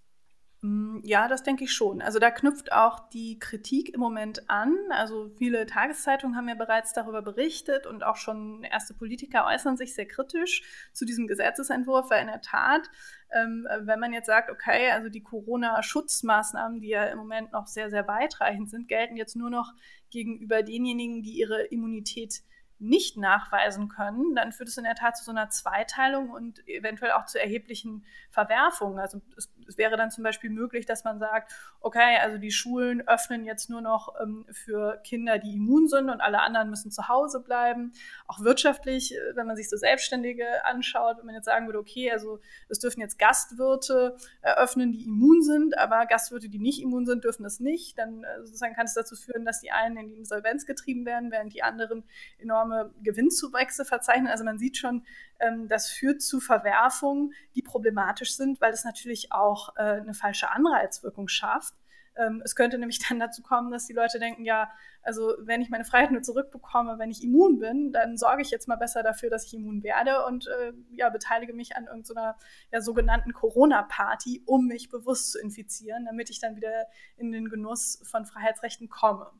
Mm, 0.63 0.99
ja, 1.03 1.27
das 1.27 1.43
denke 1.43 1.65
ich 1.65 1.73
schon. 1.73 2.01
Also 2.01 2.19
da 2.19 2.31
knüpft 2.31 2.71
auch 2.71 3.09
die 3.09 3.37
Kritik 3.37 3.93
im 3.93 3.99
Moment 3.99 4.49
an. 4.49 4.73
Also 4.91 5.29
viele 5.37 5.65
Tageszeitungen 5.65 6.37
haben 6.37 6.47
ja 6.47 6.55
bereits 6.55 6.93
darüber 6.93 7.21
berichtet 7.21 7.85
und 7.85 8.03
auch 8.05 8.15
schon 8.15 8.63
erste 8.63 8.93
Politiker 8.93 9.45
äußern 9.45 9.75
sich 9.75 9.93
sehr 9.93 10.07
kritisch 10.07 10.63
zu 10.93 11.03
diesem 11.03 11.27
Gesetzesentwurf, 11.27 12.09
weil 12.09 12.21
in 12.21 12.27
der 12.27 12.39
Tat, 12.39 12.89
ähm, 13.33 13.67
wenn 13.81 13.99
man 13.99 14.13
jetzt 14.13 14.27
sagt, 14.27 14.49
okay, 14.49 14.89
also 14.91 15.09
die 15.09 15.21
Corona-Schutzmaßnahmen, 15.21 16.79
die 16.79 16.89
ja 16.89 17.03
im 17.05 17.17
Moment 17.17 17.51
noch 17.51 17.67
sehr, 17.67 17.89
sehr 17.89 18.07
weitreichend 18.07 18.69
sind, 18.69 18.87
gelten 18.87 19.17
jetzt 19.17 19.35
nur 19.35 19.49
noch 19.49 19.73
gegenüber 20.11 20.63
denjenigen, 20.63 21.23
die 21.23 21.33
ihre 21.33 21.63
Immunität 21.63 22.41
nicht 22.83 23.17
nachweisen 23.17 23.87
können, 23.87 24.35
dann 24.35 24.51
führt 24.51 24.69
es 24.69 24.77
in 24.77 24.83
der 24.83 24.95
Tat 24.95 25.17
zu 25.17 25.23
so 25.23 25.31
einer 25.31 25.49
Zweiteilung 25.49 26.29
und 26.29 26.67
eventuell 26.67 27.13
auch 27.13 27.25
zu 27.25 27.39
erheblichen 27.39 28.05
Verwerfungen. 28.29 28.99
Also 28.99 29.21
es 29.37 29.52
es 29.67 29.77
wäre 29.77 29.97
dann 29.97 30.11
zum 30.11 30.23
Beispiel 30.23 30.49
möglich, 30.49 30.85
dass 30.85 31.03
man 31.03 31.19
sagt, 31.19 31.53
okay, 31.79 32.17
also 32.21 32.37
die 32.37 32.51
Schulen 32.51 33.07
öffnen 33.07 33.45
jetzt 33.45 33.69
nur 33.69 33.81
noch 33.81 34.13
ähm, 34.21 34.45
für 34.51 34.99
Kinder, 35.03 35.39
die 35.39 35.55
immun 35.55 35.87
sind 35.87 36.09
und 36.09 36.21
alle 36.21 36.41
anderen 36.41 36.69
müssen 36.69 36.91
zu 36.91 37.07
Hause 37.07 37.41
bleiben. 37.41 37.93
Auch 38.27 38.41
wirtschaftlich, 38.41 39.15
äh, 39.15 39.35
wenn 39.35 39.47
man 39.47 39.55
sich 39.55 39.69
so 39.69 39.77
Selbstständige 39.77 40.65
anschaut, 40.65 41.17
wenn 41.19 41.25
man 41.25 41.35
jetzt 41.35 41.45
sagen 41.45 41.65
würde, 41.67 41.79
okay, 41.79 42.11
also 42.11 42.39
es 42.69 42.79
dürfen 42.79 43.01
jetzt 43.01 43.19
Gastwirte 43.19 44.17
eröffnen, 44.41 44.91
die 44.91 45.05
immun 45.05 45.41
sind, 45.41 45.77
aber 45.77 46.05
Gastwirte, 46.05 46.49
die 46.49 46.59
nicht 46.59 46.81
immun 46.81 47.05
sind, 47.05 47.23
dürfen 47.23 47.43
das 47.43 47.59
nicht. 47.59 47.97
Dann 47.97 48.23
äh, 48.23 48.45
sozusagen 48.45 48.75
kann 48.75 48.85
es 48.85 48.93
dazu 48.93 49.15
führen, 49.15 49.45
dass 49.45 49.61
die 49.61 49.71
einen 49.71 49.97
in 49.97 50.09
die 50.09 50.17
Insolvenz 50.17 50.65
getrieben 50.65 51.05
werden, 51.05 51.31
während 51.31 51.53
die 51.53 51.63
anderen 51.63 52.03
enorme 52.37 52.93
Gewinnzuwächse 53.01 53.85
verzeichnen. 53.85 54.27
Also 54.27 54.43
man 54.43 54.57
sieht 54.57 54.77
schon, 54.77 55.05
ähm, 55.39 55.67
das 55.67 55.89
führt 55.89 56.21
zu 56.21 56.39
Verwerfungen, 56.39 57.33
die 57.55 57.61
problematisch 57.61 58.35
sind, 58.35 58.61
weil 58.61 58.73
es 58.73 58.85
natürlich 58.85 59.31
auch 59.31 59.52
äh, 59.75 59.81
eine 59.81 60.13
falsche 60.13 60.51
Anreizwirkung 60.51 61.27
schafft. 61.27 61.73
Ähm, 62.15 62.41
es 62.45 62.55
könnte 62.55 62.77
nämlich 62.77 62.99
dann 63.09 63.19
dazu 63.19 63.41
kommen, 63.41 63.71
dass 63.71 63.87
die 63.87 63.93
Leute 63.93 64.19
denken, 64.19 64.45
ja, 64.45 64.71
also 65.01 65.33
wenn 65.39 65.61
ich 65.61 65.69
meine 65.69 65.85
Freiheit 65.85 66.11
nur 66.11 66.21
zurückbekomme, 66.21 66.99
wenn 66.99 67.09
ich 67.09 67.23
immun 67.23 67.59
bin, 67.59 67.91
dann 67.91 68.17
sorge 68.17 68.41
ich 68.41 68.51
jetzt 68.51 68.67
mal 68.67 68.75
besser 68.75 69.03
dafür, 69.03 69.29
dass 69.29 69.45
ich 69.45 69.53
immun 69.53 69.83
werde 69.83 70.25
und 70.25 70.47
äh, 70.47 70.73
ja, 70.91 71.09
beteilige 71.09 71.53
mich 71.53 71.75
an 71.75 71.85
irgendeiner 71.85 72.37
ja, 72.71 72.81
sogenannten 72.81 73.33
Corona-Party, 73.33 74.43
um 74.45 74.67
mich 74.67 74.89
bewusst 74.89 75.31
zu 75.31 75.39
infizieren, 75.39 76.05
damit 76.05 76.29
ich 76.29 76.39
dann 76.39 76.55
wieder 76.55 76.87
in 77.17 77.31
den 77.31 77.49
Genuss 77.49 78.01
von 78.03 78.25
Freiheitsrechten 78.25 78.89
komme. 78.89 79.31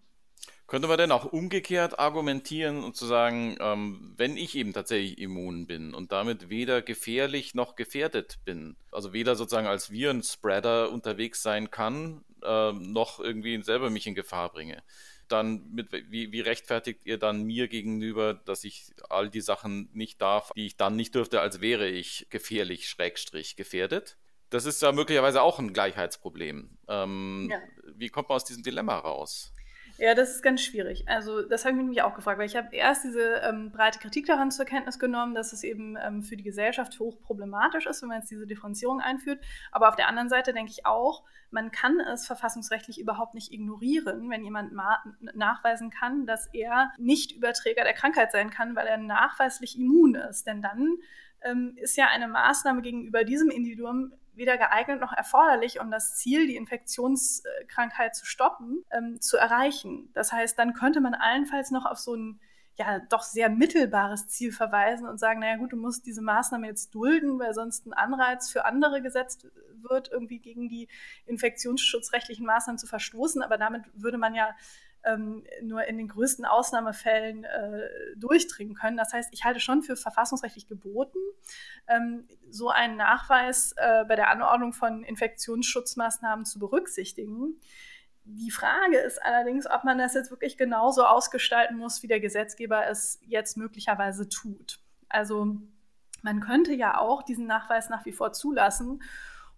Könnte 0.66 0.88
man 0.88 0.98
denn 0.98 1.12
auch 1.12 1.26
umgekehrt 1.26 2.00
argumentieren 2.00 2.84
und 2.84 2.96
zu 2.96 3.06
sagen, 3.06 3.58
ähm, 3.60 4.14
wenn 4.18 4.38
ich 4.38 4.56
eben 4.56 4.74
tatsächlich 4.74 5.20
immun 5.20 5.68
bin 5.68 5.94
und 5.94 6.12
damit 6.12 6.50
weder 6.50 6.82
gefährlich 6.82 7.54
noch 7.54 7.76
gefährdet 7.76 8.40
bin, 8.46 8.76
also 8.92 9.14
weder 9.14 9.36
sozusagen 9.36 9.68
als 9.68 9.92
Virenspreader 9.92 10.90
unterwegs 10.90 11.44
sein 11.44 11.70
kann, 11.70 12.24
äh, 12.44 12.72
noch 12.72 13.20
irgendwie 13.20 13.62
selber 13.62 13.90
mich 13.90 14.08
in 14.08 14.16
Gefahr 14.16 14.52
bringe, 14.52 14.82
dann 15.28 15.70
mit, 15.72 15.92
wie, 15.92 16.32
wie, 16.32 16.42
rechtfertigt 16.42 17.02
ihr 17.06 17.18
dann 17.18 17.44
mir 17.44 17.68
gegenüber, 17.68 18.34
dass 18.34 18.64
ich 18.64 18.94
all 19.10 19.30
die 19.30 19.42
Sachen 19.42 19.90
nicht 19.94 20.22
darf, 20.22 20.52
die 20.56 20.66
ich 20.66 20.78
dann 20.78 20.96
nicht 20.96 21.14
dürfte, 21.16 21.42
als 21.42 21.62
wäre 21.62 21.88
ich 21.88 22.28
gefährlich, 22.30 22.90
schrägstrich 22.90 23.56
gefährdet? 23.56 24.18
Das 24.50 24.66
ist 24.66 24.82
ja 24.82 24.92
möglicherweise 24.92 25.42
auch 25.42 25.60
ein 25.60 25.74
Gleichheitsproblem. 25.74 26.78
Ähm, 26.88 27.50
ja. 27.52 27.60
Wie 27.96 28.10
kommt 28.10 28.30
man 28.30 28.36
aus 28.36 28.46
diesem 28.46 28.64
Dilemma 28.64 28.98
raus? 28.98 29.54
Ja, 30.04 30.14
das 30.16 30.32
ist 30.32 30.44
ganz 30.44 30.62
schwierig. 30.62 31.08
Also 31.08 31.44
das 31.44 31.64
habe 31.64 31.78
ich 31.78 31.84
mich 31.86 32.02
auch 32.02 32.14
gefragt, 32.14 32.38
weil 32.38 32.46
ich 32.46 32.58
habe 32.58 32.76
erst 32.76 33.06
diese 33.06 33.36
ähm, 33.36 33.72
breite 33.72 34.00
Kritik 34.00 34.26
daran 34.26 34.52
zur 34.52 34.66
Kenntnis 34.66 35.00
genommen, 35.00 35.34
dass 35.34 35.54
es 35.54 35.64
eben 35.64 35.96
ähm, 35.96 36.24
für 36.24 36.36
die 36.36 36.44
Gesellschaft 36.44 37.00
hoch 37.00 37.22
problematisch 37.22 37.86
ist, 37.86 38.02
wenn 38.02 38.10
man 38.10 38.20
jetzt 38.20 38.30
diese 38.30 38.46
Differenzierung 38.46 39.00
einführt. 39.00 39.40
Aber 39.72 39.88
auf 39.88 39.96
der 39.96 40.10
anderen 40.10 40.28
Seite 40.28 40.52
denke 40.52 40.74
ich 40.74 40.86
auch, 40.86 41.24
man 41.52 41.72
kann 41.72 42.02
es 42.02 42.28
verfassungsrechtlich 42.28 43.00
überhaupt 43.00 43.34
nicht 43.34 43.54
ignorieren, 43.54 44.30
wenn 44.30 44.44
jemand 44.44 44.74
nachweisen 45.36 45.90
kann, 45.90 46.26
dass 46.26 46.48
er 46.48 46.92
nicht 46.98 47.32
Überträger 47.32 47.86
der 47.86 47.94
Krankheit 47.94 48.34
sein 48.34 48.50
kann, 48.50 48.76
weil 48.76 48.88
er 48.88 48.98
nachweislich 48.98 49.80
immun 49.80 50.16
ist. 50.16 50.46
Denn 50.46 50.62
dann 50.62 50.98
ähm, 51.44 51.78
ist 51.78 51.96
ja 51.96 52.08
eine 52.08 52.28
Maßnahme 52.28 52.82
gegenüber 52.82 53.24
diesem 53.24 53.50
Individuum 53.50 54.12
weder 54.36 54.58
geeignet 54.58 55.00
noch 55.00 55.14
erforderlich, 55.14 55.80
um 55.80 55.92
das 55.92 56.16
Ziel, 56.16 56.48
die 56.48 56.56
Infektionskrankheit 56.56 58.16
zu 58.16 58.26
stoppen, 58.26 58.84
ähm, 58.92 59.22
zu 59.22 59.38
erreichen. 59.38 60.10
Das 60.14 60.32
heißt, 60.32 60.58
dann 60.58 60.74
könnte 60.74 61.02
man 61.02 61.14
allenfalls 61.14 61.72
noch 61.72 61.86
auf 61.86 62.00
so 62.00 62.16
ein 62.16 62.40
ja 62.76 63.00
doch 63.10 63.22
sehr 63.22 63.50
mittelbares 63.50 64.28
Ziel 64.28 64.52
verweisen 64.52 65.08
und 65.08 65.20
sagen, 65.20 65.40
naja 65.40 65.58
gut, 65.58 65.74
du 65.74 65.78
musst 65.78 66.06
diese 66.06 66.22
Maßnahme 66.22 66.68
jetzt 66.68 66.94
dulden, 66.96 67.38
weil 67.40 67.54
sonst 67.54 67.86
ein 67.86 67.94
Anreiz 67.94 68.50
für 68.50 68.66
andere 68.66 69.02
gesetzt 69.02 69.48
wird, 69.76 70.12
irgendwie 70.12 70.40
gegen 70.40 70.70
die 70.70 70.88
infektionsschutzrechtlichen 71.26 72.46
Maßnahmen 72.46 72.80
zu 72.80 72.88
verstoßen. 72.88 73.44
Aber 73.44 73.58
damit 73.58 73.84
würde 73.94 74.18
man 74.18 74.34
ja 74.34 74.56
ähm, 75.04 75.44
nur 75.62 75.84
in 75.86 75.98
den 75.98 76.08
größten 76.08 76.46
Ausnahmefällen 76.46 77.44
äh, 77.44 77.90
durchdringen 78.16 78.76
können. 78.76 78.98
Das 78.98 79.14
heißt, 79.14 79.30
ich 79.34 79.44
halte 79.44 79.60
schon 79.60 79.84
für 79.84 79.96
verfassungsrechtlich 79.96 80.68
geboten, 80.68 81.20
ähm, 81.88 82.28
so 82.50 82.70
einen 82.70 82.98
Nachweis 82.98 83.74
äh, 83.78 84.06
bei 84.06 84.16
der 84.16 84.30
Anordnung 84.30 84.74
von 84.74 85.04
Infektionsschutzmaßnahmen 85.04 86.46
zu 86.46 86.60
berücksichtigen. 86.60 87.60
Die 88.26 88.52
Frage 88.52 88.98
ist 88.98 89.22
allerdings, 89.22 89.70
ob 89.70 89.84
man 89.84 89.98
das 89.98 90.14
jetzt 90.14 90.32
wirklich 90.32 90.58
genauso 90.58 91.06
ausgestalten 91.06 91.78
muss, 91.78 92.04
wie 92.04 92.08
der 92.08 92.22
Gesetzgeber 92.22 92.88
es 92.88 93.20
jetzt 93.24 93.58
möglicherweise 93.58 94.30
tut. 94.30 94.80
Also 95.10 95.58
man 96.22 96.40
könnte 96.40 96.74
ja 96.74 96.98
auch 96.98 97.24
diesen 97.24 97.48
Nachweis 97.48 97.90
nach 97.90 98.06
wie 98.06 98.14
vor 98.14 98.32
zulassen, 98.32 99.04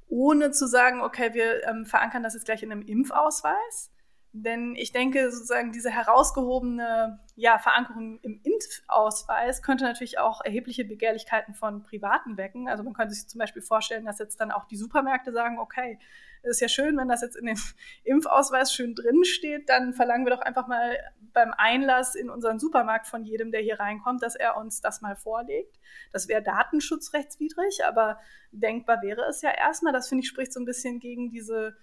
ohne 0.07 0.51
zu 0.51 0.67
sagen, 0.67 1.01
okay, 1.01 1.33
wir 1.33 1.63
ähm, 1.67 1.85
verankern 1.85 2.23
das 2.23 2.33
jetzt 2.33 2.45
gleich 2.45 2.63
in 2.63 2.71
einem 2.71 2.81
Impfausweis, 2.81 3.91
denn 4.37 4.75
ich 4.75 4.91
denke, 4.91 5.31
sozusagen 5.31 5.71
diese 5.71 5.89
herausgehobene 5.89 7.19
ja, 7.35 7.57
Verankerung 7.57 8.19
im 8.21 8.41
Impfausweis 8.43 9.61
könnte 9.61 9.85
natürlich 9.85 10.19
auch 10.19 10.41
erhebliche 10.43 10.83
Begehrlichkeiten 10.83 11.53
von 11.53 11.83
Privaten 11.83 12.35
wecken. 12.35 12.67
Also 12.67 12.83
man 12.83 12.93
könnte 12.93 13.13
sich 13.13 13.29
zum 13.29 13.39
Beispiel 13.39 13.61
vorstellen, 13.61 14.03
dass 14.03 14.19
jetzt 14.19 14.41
dann 14.41 14.51
auch 14.51 14.65
die 14.65 14.75
Supermärkte 14.75 15.31
sagen, 15.31 15.57
okay, 15.57 15.99
es 16.43 16.57
ist 16.57 16.59
ja 16.59 16.67
schön, 16.67 16.97
wenn 16.97 17.07
das 17.07 17.21
jetzt 17.21 17.37
in 17.37 17.45
dem 17.45 17.57
Impfausweis 18.03 18.73
schön 18.73 18.93
drin 18.93 19.23
steht, 19.23 19.69
dann 19.69 19.93
verlangen 19.93 20.25
wir 20.25 20.35
doch 20.35 20.41
einfach 20.41 20.67
mal 20.67 20.97
beim 21.31 21.53
Einlass 21.53 22.13
in 22.13 22.29
unseren 22.29 22.59
Supermarkt 22.59 23.07
von 23.07 23.23
jedem, 23.23 23.51
der 23.51 23.61
hier 23.61 23.79
reinkommt, 23.79 24.21
dass 24.21 24.35
er 24.35 24.57
uns 24.57 24.81
das 24.81 25.01
mal 25.01 25.15
vorlegt. 25.15 25.79
Das 26.11 26.27
wäre 26.27 26.43
datenschutzrechtswidrig, 26.43 27.85
aber 27.85 28.19
denkbar 28.51 29.01
wäre 29.01 29.23
es 29.29 29.41
ja 29.41 29.51
erstmal. 29.51 29.93
Das 29.93 30.09
finde 30.09 30.23
ich 30.23 30.29
spricht 30.29 30.51
so 30.51 30.59
ein 30.59 30.65
bisschen 30.65 30.99
gegen 30.99 31.29
diese 31.29 31.77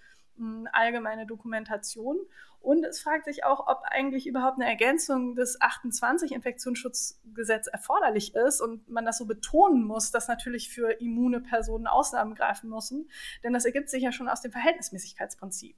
allgemeine 0.71 1.25
Dokumentation. 1.25 2.17
Und 2.59 2.85
es 2.85 3.01
fragt 3.01 3.25
sich 3.25 3.43
auch, 3.43 3.67
ob 3.67 3.81
eigentlich 3.83 4.25
überhaupt 4.25 4.55
eine 4.55 4.69
Ergänzung 4.69 5.35
des 5.35 5.59
28 5.59 6.31
Infektionsschutzgesetz 6.31 7.67
erforderlich 7.67 8.35
ist 8.35 8.61
und 8.61 8.87
man 8.89 9.05
das 9.05 9.17
so 9.17 9.25
betonen 9.25 9.83
muss, 9.83 10.11
dass 10.11 10.29
natürlich 10.29 10.69
für 10.69 10.91
immune 11.01 11.41
Personen 11.41 11.87
Ausnahmen 11.87 12.35
greifen 12.35 12.69
müssen. 12.69 13.09
Denn 13.43 13.51
das 13.51 13.65
ergibt 13.65 13.89
sich 13.89 14.03
ja 14.03 14.13
schon 14.13 14.29
aus 14.29 14.41
dem 14.41 14.53
Verhältnismäßigkeitsprinzip. 14.53 15.75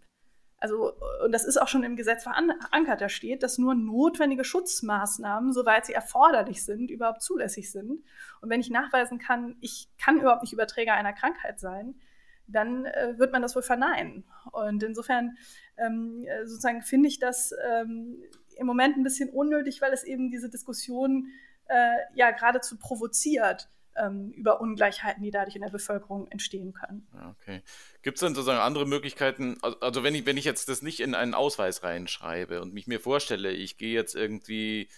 Also, 0.60 0.94
und 1.24 1.32
das 1.32 1.44
ist 1.44 1.58
auch 1.58 1.68
schon 1.68 1.84
im 1.84 1.96
Gesetz 1.96 2.24
verankert. 2.24 3.02
Da 3.02 3.10
steht, 3.10 3.44
dass 3.44 3.58
nur 3.58 3.76
notwendige 3.76 4.44
Schutzmaßnahmen, 4.44 5.54
soweit 5.54 5.86
sie 5.86 5.94
erforderlich 5.94 6.64
sind, 6.64 6.90
überhaupt 6.92 7.22
zulässig 7.22 7.72
sind. 7.72 8.04
Und 8.42 8.50
wenn 8.50 8.62
ich 8.62 8.70
nachweisen 8.70 9.20
kann, 9.20 9.58
ich 9.60 9.90
kann 9.98 10.20
überhaupt 10.20 10.44
nicht 10.44 10.54
Überträger 10.54 10.94
einer 10.94 11.14
Krankheit 11.14 11.60
sein, 11.60 12.00
dann 12.48 12.86
äh, 12.86 13.14
wird 13.18 13.32
man 13.32 13.42
das 13.42 13.56
wohl 13.56 13.62
verneinen. 13.62 14.24
Und 14.52 14.84
insofern 14.84 15.38
ähm, 15.78 16.26
äh, 16.28 16.46
sozusagen 16.46 16.82
finde 16.82 17.10
ich 17.10 17.20
das 17.20 17.54
ähm, 17.72 18.24
im 18.58 18.68
Moment 18.68 18.98
ein 18.98 19.04
bisschen 19.04 19.30
unnötig, 19.30 19.82
weil 19.82 19.94
es 19.94 20.04
eben 20.04 20.32
diese 20.32 20.50
Diskussion 20.50 21.28
äh, 21.68 21.96
ja 22.14 22.32
geradezu 22.32 22.78
provoziert 22.78 23.70
ähm, 23.96 24.32
über 24.32 24.62
Ungleichheiten, 24.62 25.24
die 25.24 25.32
dadurch 25.32 25.56
in 25.56 25.62
der 25.62 25.70
Bevölkerung 25.70 26.28
entstehen 26.28 26.74
können. 26.74 27.08
Okay. 27.32 27.62
Gibt 28.02 28.18
es 28.18 28.22
denn 28.22 28.36
sozusagen 28.36 28.60
andere 28.60 28.86
Möglichkeiten? 28.86 29.58
Also 29.82 30.04
wenn 30.04 30.16
ich, 30.16 30.26
wenn 30.26 30.38
ich 30.38 30.46
jetzt 30.46 30.70
das 30.70 30.82
nicht 30.82 31.00
in 31.00 31.16
einen 31.16 31.34
Ausweis 31.34 31.84
reinschreibe 31.84 32.62
und 32.62 32.74
mich 32.74 32.88
mir 32.88 33.00
vorstelle, 33.00 33.52
ich 33.52 33.78
gehe 33.78 33.94
jetzt 33.94 34.16
irgendwie 34.16 34.90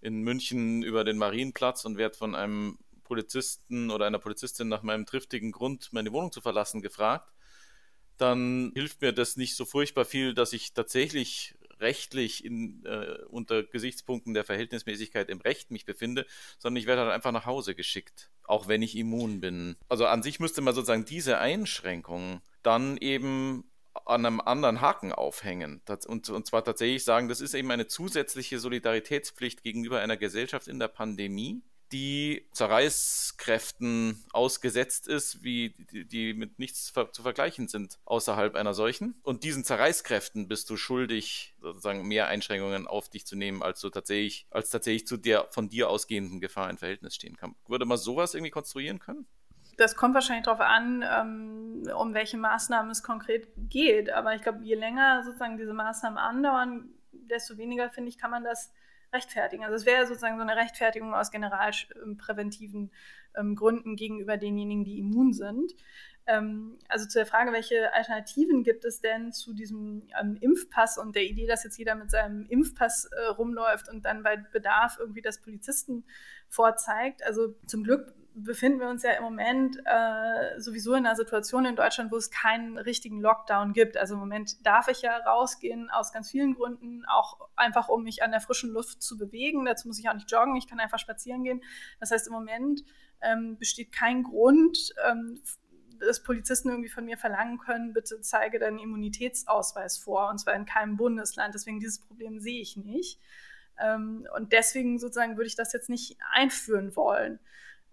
in 0.00 0.20
München 0.20 0.82
über 0.82 1.02
den 1.02 1.16
Marienplatz 1.16 1.84
und 1.84 1.96
werde 1.96 2.16
von 2.16 2.34
einem 2.34 2.78
Polizisten 3.04 3.90
oder 3.90 4.06
einer 4.06 4.18
Polizistin 4.18 4.68
nach 4.68 4.82
meinem 4.82 5.06
triftigen 5.06 5.52
Grund, 5.52 5.92
meine 5.92 6.12
Wohnung 6.12 6.32
zu 6.32 6.40
verlassen, 6.40 6.82
gefragt, 6.82 7.32
dann 8.16 8.72
hilft 8.74 9.00
mir 9.02 9.12
das 9.12 9.36
nicht 9.36 9.56
so 9.56 9.64
furchtbar 9.64 10.04
viel, 10.04 10.34
dass 10.34 10.52
ich 10.52 10.72
tatsächlich 10.72 11.54
rechtlich 11.80 12.44
in, 12.44 12.84
äh, 12.84 13.18
unter 13.28 13.62
Gesichtspunkten 13.64 14.34
der 14.34 14.44
Verhältnismäßigkeit 14.44 15.28
im 15.28 15.40
Recht 15.40 15.70
mich 15.70 15.84
befinde, 15.84 16.26
sondern 16.58 16.80
ich 16.80 16.86
werde 16.86 17.02
halt 17.02 17.12
einfach 17.12 17.32
nach 17.32 17.46
Hause 17.46 17.74
geschickt, 17.74 18.30
auch 18.44 18.68
wenn 18.68 18.82
ich 18.82 18.96
immun 18.96 19.40
bin. 19.40 19.76
Also 19.88 20.06
an 20.06 20.22
sich 20.22 20.40
müsste 20.40 20.60
man 20.60 20.74
sozusagen 20.74 21.04
diese 21.04 21.38
Einschränkung 21.38 22.40
dann 22.62 22.96
eben 22.98 23.64
an 24.06 24.26
einem 24.26 24.40
anderen 24.40 24.80
Haken 24.80 25.12
aufhängen 25.12 25.80
und, 26.06 26.28
und 26.28 26.46
zwar 26.46 26.64
tatsächlich 26.64 27.04
sagen, 27.04 27.28
das 27.28 27.40
ist 27.40 27.54
eben 27.54 27.70
eine 27.70 27.86
zusätzliche 27.86 28.58
Solidaritätspflicht 28.58 29.62
gegenüber 29.62 30.00
einer 30.00 30.16
Gesellschaft 30.16 30.66
in 30.66 30.78
der 30.78 30.88
Pandemie, 30.88 31.62
die 31.92 32.48
Zerreißkräften 32.52 34.24
ausgesetzt 34.32 35.08
ist, 35.08 35.42
wie 35.42 35.74
die, 35.92 36.04
die 36.06 36.34
mit 36.34 36.58
nichts 36.58 36.92
zu 37.12 37.22
vergleichen 37.22 37.68
sind 37.68 37.98
außerhalb 38.04 38.54
einer 38.54 38.74
solchen. 38.74 39.14
Und 39.22 39.44
diesen 39.44 39.64
Zerreißkräften 39.64 40.48
bist 40.48 40.70
du 40.70 40.76
schuldig, 40.76 41.54
sozusagen 41.60 42.06
mehr 42.06 42.26
Einschränkungen 42.28 42.86
auf 42.86 43.08
dich 43.08 43.26
zu 43.26 43.36
nehmen, 43.36 43.62
als 43.62 43.80
du 43.80 43.90
tatsächlich, 43.90 44.46
als 44.50 44.70
tatsächlich 44.70 45.06
zu 45.06 45.16
der 45.16 45.46
von 45.50 45.68
dir 45.68 45.90
ausgehenden 45.90 46.40
Gefahr 46.40 46.70
in 46.70 46.78
Verhältnis 46.78 47.14
stehen 47.14 47.36
kann. 47.36 47.54
Würde 47.68 47.84
man 47.84 47.98
sowas 47.98 48.34
irgendwie 48.34 48.50
konstruieren 48.50 48.98
können? 48.98 49.26
das 49.76 49.96
kommt 49.96 50.14
wahrscheinlich 50.14 50.44
darauf 50.44 50.60
an, 50.60 51.02
ähm, 51.02 51.82
um 51.96 52.14
welche 52.14 52.36
Maßnahmen 52.36 52.90
es 52.90 53.02
konkret 53.02 53.48
geht. 53.56 54.10
Aber 54.10 54.34
ich 54.34 54.42
glaube, 54.42 54.60
je 54.62 54.74
länger 54.74 55.22
sozusagen 55.24 55.56
diese 55.56 55.74
Maßnahmen 55.74 56.18
andauern, 56.18 56.90
desto 57.12 57.56
weniger, 57.56 57.90
finde 57.90 58.10
ich, 58.10 58.18
kann 58.18 58.30
man 58.30 58.44
das 58.44 58.72
rechtfertigen. 59.14 59.64
Also 59.64 59.76
es 59.76 59.86
wäre 59.86 60.06
sozusagen 60.06 60.36
so 60.36 60.42
eine 60.42 60.56
Rechtfertigung 60.56 61.14
aus 61.14 61.30
generalpräventiven 61.30 62.90
ähm, 63.36 63.56
Gründen 63.56 63.96
gegenüber 63.96 64.36
denjenigen, 64.36 64.84
die 64.84 64.98
immun 64.98 65.32
sind. 65.32 65.74
Ähm, 66.26 66.78
also 66.88 67.06
zu 67.06 67.18
der 67.18 67.26
Frage, 67.26 67.52
welche 67.52 67.92
Alternativen 67.92 68.62
gibt 68.62 68.84
es 68.84 69.00
denn 69.00 69.32
zu 69.32 69.52
diesem 69.54 70.08
ähm, 70.20 70.36
Impfpass 70.40 70.98
und 70.98 71.14
der 71.16 71.24
Idee, 71.24 71.46
dass 71.46 71.64
jetzt 71.64 71.78
jeder 71.78 71.94
mit 71.94 72.10
seinem 72.10 72.46
Impfpass 72.46 73.06
äh, 73.06 73.26
rumläuft 73.26 73.88
und 73.88 74.04
dann 74.04 74.22
bei 74.22 74.36
Bedarf 74.36 74.96
irgendwie 74.98 75.22
das 75.22 75.40
Polizisten 75.40 76.04
vorzeigt. 76.48 77.24
Also 77.24 77.54
zum 77.66 77.84
Glück 77.84 78.14
befinden 78.34 78.80
wir 78.80 78.88
uns 78.88 79.04
ja 79.04 79.12
im 79.12 79.22
Moment 79.22 79.80
äh, 79.84 80.60
sowieso 80.60 80.94
in 80.94 81.06
einer 81.06 81.14
Situation 81.14 81.64
in 81.64 81.76
Deutschland, 81.76 82.10
wo 82.10 82.16
es 82.16 82.30
keinen 82.30 82.76
richtigen 82.78 83.20
Lockdown 83.20 83.72
gibt. 83.72 83.96
Also 83.96 84.14
im 84.14 84.20
Moment 84.20 84.66
darf 84.66 84.88
ich 84.88 85.02
ja 85.02 85.16
rausgehen 85.18 85.88
aus 85.90 86.12
ganz 86.12 86.30
vielen 86.30 86.54
Gründen, 86.54 87.04
auch 87.06 87.48
einfach 87.54 87.88
um 87.88 88.02
mich 88.02 88.22
an 88.24 88.32
der 88.32 88.40
frischen 88.40 88.70
Luft 88.70 89.02
zu 89.02 89.16
bewegen. 89.16 89.64
Dazu 89.64 89.86
muss 89.86 90.00
ich 90.00 90.08
auch 90.08 90.14
nicht 90.14 90.30
joggen, 90.30 90.56
ich 90.56 90.66
kann 90.66 90.80
einfach 90.80 90.98
spazieren 90.98 91.44
gehen. 91.44 91.62
Das 92.00 92.10
heißt, 92.10 92.26
im 92.26 92.32
Moment 92.32 92.82
ähm, 93.20 93.56
besteht 93.56 93.92
kein 93.92 94.24
Grund, 94.24 94.92
ähm, 95.08 95.40
dass 96.00 96.22
Polizisten 96.22 96.70
irgendwie 96.70 96.90
von 96.90 97.04
mir 97.04 97.16
verlangen 97.16 97.58
können, 97.58 97.92
bitte 97.92 98.20
zeige 98.20 98.58
deinen 98.58 98.78
Immunitätsausweis 98.78 99.96
vor, 99.96 100.28
und 100.28 100.38
zwar 100.38 100.54
in 100.54 100.66
keinem 100.66 100.96
Bundesland. 100.96 101.54
Deswegen 101.54 101.78
dieses 101.78 102.00
Problem 102.00 102.40
sehe 102.40 102.60
ich 102.60 102.76
nicht. 102.76 103.20
Ähm, 103.78 104.26
und 104.36 104.52
deswegen 104.52 104.98
sozusagen 104.98 105.36
würde 105.36 105.46
ich 105.46 105.56
das 105.56 105.72
jetzt 105.72 105.88
nicht 105.88 106.18
einführen 106.32 106.96
wollen. 106.96 107.38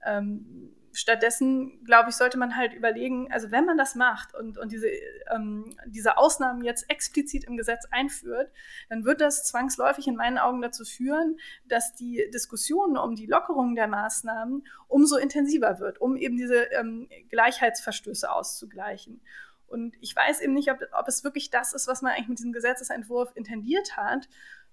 Ähm, 0.05 0.71
stattdessen, 0.93 1.83
glaube 1.85 2.09
ich, 2.09 2.15
sollte 2.15 2.37
man 2.37 2.55
halt 2.55 2.73
überlegen, 2.73 3.31
also 3.31 3.51
wenn 3.51 3.65
man 3.65 3.77
das 3.77 3.95
macht 3.95 4.33
und, 4.35 4.57
und 4.57 4.71
diese, 4.71 4.87
ähm, 5.33 5.75
diese 5.85 6.17
Ausnahmen 6.17 6.63
jetzt 6.63 6.89
explizit 6.89 7.45
im 7.45 7.57
Gesetz 7.57 7.85
einführt, 7.91 8.51
dann 8.89 9.05
wird 9.05 9.21
das 9.21 9.45
zwangsläufig 9.45 10.07
in 10.07 10.15
meinen 10.15 10.37
Augen 10.37 10.61
dazu 10.61 10.83
führen, 10.83 11.37
dass 11.65 11.93
die 11.93 12.29
Diskussion 12.33 12.97
um 12.97 13.15
die 13.15 13.25
Lockerung 13.25 13.75
der 13.75 13.87
Maßnahmen 13.87 14.67
umso 14.87 15.17
intensiver 15.17 15.79
wird, 15.79 15.99
um 16.01 16.17
eben 16.17 16.37
diese 16.37 16.63
ähm, 16.71 17.07
Gleichheitsverstöße 17.29 18.31
auszugleichen. 18.31 19.21
Und 19.67 19.95
ich 20.01 20.13
weiß 20.13 20.41
eben 20.41 20.53
nicht, 20.53 20.69
ob, 20.69 20.79
ob 20.91 21.07
es 21.07 21.23
wirklich 21.23 21.49
das 21.49 21.73
ist, 21.73 21.87
was 21.87 22.01
man 22.01 22.11
eigentlich 22.11 22.27
mit 22.27 22.39
diesem 22.39 22.51
Gesetzesentwurf 22.51 23.31
intendiert 23.35 23.95
hat 23.95 24.27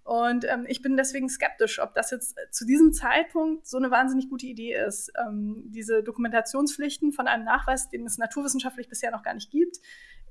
und 0.08 0.46
ähm, 0.46 0.64
ich 0.66 0.80
bin 0.80 0.96
deswegen 0.96 1.28
skeptisch, 1.28 1.80
ob 1.80 1.92
das 1.92 2.10
jetzt 2.10 2.34
zu 2.50 2.64
diesem 2.64 2.94
Zeitpunkt 2.94 3.66
so 3.66 3.76
eine 3.76 3.90
wahnsinnig 3.90 4.30
gute 4.30 4.46
Idee 4.46 4.74
ist, 4.74 5.12
ähm, 5.22 5.64
diese 5.66 6.02
Dokumentationspflichten 6.02 7.12
von 7.12 7.28
einem 7.28 7.44
Nachweis, 7.44 7.90
den 7.90 8.06
es 8.06 8.16
naturwissenschaftlich 8.16 8.88
bisher 8.88 9.10
noch 9.10 9.22
gar 9.22 9.34
nicht 9.34 9.50
gibt, 9.50 9.76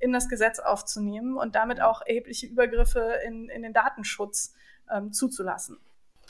in 0.00 0.12
das 0.12 0.28
Gesetz 0.28 0.58
aufzunehmen 0.58 1.36
und 1.36 1.54
damit 1.54 1.80
auch 1.80 2.02
erhebliche 2.04 2.48
Übergriffe 2.48 3.20
in, 3.24 3.48
in 3.50 3.62
den 3.62 3.72
Datenschutz 3.72 4.52
ähm, 4.90 5.12
zuzulassen. 5.12 5.78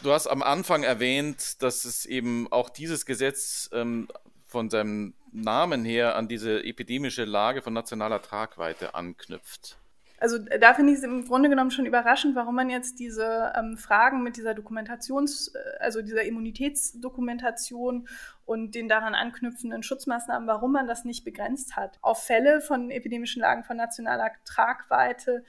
Du 0.02 0.12
hast 0.12 0.26
am 0.26 0.42
Anfang 0.42 0.82
erwähnt, 0.82 1.62
dass 1.62 1.86
es 1.86 2.04
eben 2.04 2.52
auch 2.52 2.68
dieses 2.68 3.06
Gesetz 3.06 3.70
ähm, 3.72 4.08
von 4.44 4.68
seinem 4.68 5.14
Namen 5.32 5.86
her 5.86 6.16
an 6.16 6.28
diese 6.28 6.62
epidemische 6.64 7.24
Lage 7.24 7.62
von 7.62 7.72
nationaler 7.72 8.20
Tragweite 8.20 8.94
anknüpft. 8.94 9.78
Also 10.20 10.38
äh, 10.46 10.58
da 10.58 10.74
finde 10.74 10.92
ich 10.92 10.98
es 10.98 11.04
im 11.04 11.24
Grunde 11.24 11.48
genommen 11.48 11.70
schon 11.70 11.86
überraschend, 11.86 12.34
warum 12.34 12.54
man 12.56 12.70
jetzt 12.70 12.98
diese 12.98 13.52
ähm, 13.56 13.76
Fragen 13.76 14.22
mit 14.22 14.36
dieser 14.36 14.52
Dokumentations-, 14.52 15.54
äh, 15.54 15.78
also 15.80 16.02
dieser 16.02 16.22
Immunitätsdokumentation 16.24 18.08
und 18.44 18.74
den 18.74 18.88
daran 18.88 19.14
anknüpfenden 19.14 19.82
Schutzmaßnahmen, 19.82 20.48
warum 20.48 20.72
man 20.72 20.86
das 20.86 21.04
nicht 21.04 21.24
begrenzt 21.24 21.76
hat. 21.76 21.98
Auf 22.02 22.22
Fälle 22.22 22.60
von 22.60 22.90
epidemischen 22.90 23.42
Lagen 23.42 23.64
von 23.64 23.76
nationaler 23.76 24.30
Tragweite 24.44 25.44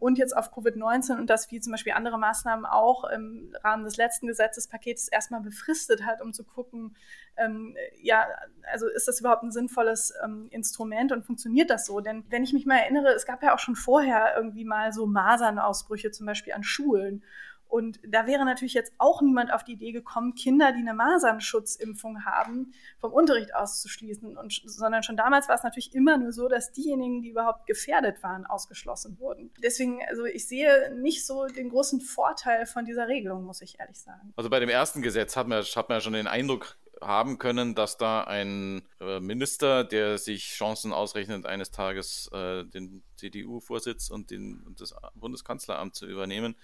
und 0.00 0.18
jetzt 0.18 0.36
auf 0.36 0.52
Covid-19 0.52 1.18
und 1.18 1.30
das 1.30 1.50
wie 1.50 1.60
zum 1.60 1.72
Beispiel 1.72 1.92
andere 1.92 2.18
Maßnahmen 2.18 2.66
auch 2.66 3.04
im 3.04 3.54
Rahmen 3.62 3.84
des 3.84 3.96
letzten 3.96 4.26
Gesetzespaketes 4.26 5.08
erstmal 5.08 5.40
befristet 5.40 6.04
hat, 6.04 6.20
um 6.20 6.32
zu 6.32 6.44
gucken, 6.44 6.96
ähm, 7.36 7.76
ja, 8.00 8.26
also 8.72 8.88
ist 8.88 9.08
das 9.08 9.20
überhaupt 9.20 9.42
ein 9.42 9.52
sinnvolles 9.52 10.12
ähm, 10.24 10.48
Instrument 10.50 11.12
und 11.12 11.24
funktioniert 11.24 11.70
das 11.70 11.86
so? 11.86 12.00
Denn 12.00 12.24
wenn 12.28 12.42
ich 12.42 12.52
mich 12.52 12.66
mal 12.66 12.78
erinnere, 12.78 13.14
es 13.14 13.26
gab 13.26 13.42
ja 13.42 13.54
auch 13.54 13.58
schon 13.58 13.76
vorher 13.76 14.34
irgendwie 14.36 14.64
mal 14.64 14.92
so 14.92 15.06
Masernausbrüche 15.06 16.10
zum 16.10 16.26
Beispiel 16.26 16.52
an 16.52 16.64
Schulen. 16.64 17.22
Und 17.68 18.00
da 18.06 18.26
wäre 18.26 18.44
natürlich 18.44 18.72
jetzt 18.72 18.92
auch 18.98 19.20
niemand 19.20 19.52
auf 19.52 19.62
die 19.62 19.72
Idee 19.72 19.92
gekommen, 19.92 20.34
Kinder, 20.34 20.72
die 20.72 20.80
eine 20.80 20.94
Masernschutzimpfung 20.94 22.24
haben, 22.24 22.72
vom 22.98 23.12
Unterricht 23.12 23.54
auszuschließen. 23.54 24.36
Und, 24.36 24.62
sondern 24.64 25.02
schon 25.02 25.16
damals 25.16 25.48
war 25.48 25.54
es 25.54 25.62
natürlich 25.62 25.94
immer 25.94 26.16
nur 26.16 26.32
so, 26.32 26.48
dass 26.48 26.72
diejenigen, 26.72 27.22
die 27.22 27.30
überhaupt 27.30 27.66
gefährdet 27.66 28.22
waren, 28.22 28.46
ausgeschlossen 28.46 29.18
wurden. 29.20 29.50
Deswegen, 29.62 30.00
also 30.08 30.24
ich 30.24 30.48
sehe 30.48 30.94
nicht 30.96 31.26
so 31.26 31.46
den 31.46 31.68
großen 31.68 32.00
Vorteil 32.00 32.64
von 32.66 32.86
dieser 32.86 33.06
Regelung, 33.06 33.44
muss 33.44 33.60
ich 33.60 33.78
ehrlich 33.78 34.00
sagen. 34.00 34.32
Also 34.36 34.48
bei 34.48 34.60
dem 34.60 34.70
ersten 34.70 35.02
Gesetz 35.02 35.36
hat 35.36 35.46
man, 35.46 35.62
hat 35.62 35.88
man 35.88 35.96
ja 35.96 36.00
schon 36.00 36.14
den 36.14 36.26
Eindruck 36.26 36.78
haben 37.00 37.38
können, 37.38 37.74
dass 37.74 37.96
da 37.96 38.24
ein 38.24 38.82
äh, 39.00 39.20
Minister, 39.20 39.84
der 39.84 40.18
sich 40.18 40.48
Chancen 40.50 40.92
ausrechnet, 40.92 41.46
eines 41.46 41.70
Tages 41.70 42.28
äh, 42.32 42.64
den 42.64 43.02
CDU-Vorsitz 43.16 44.10
und, 44.10 44.32
und 44.32 44.76
das 44.80 44.94
Bundeskanzleramt 45.14 45.94
zu 45.94 46.06
übernehmen, 46.06 46.56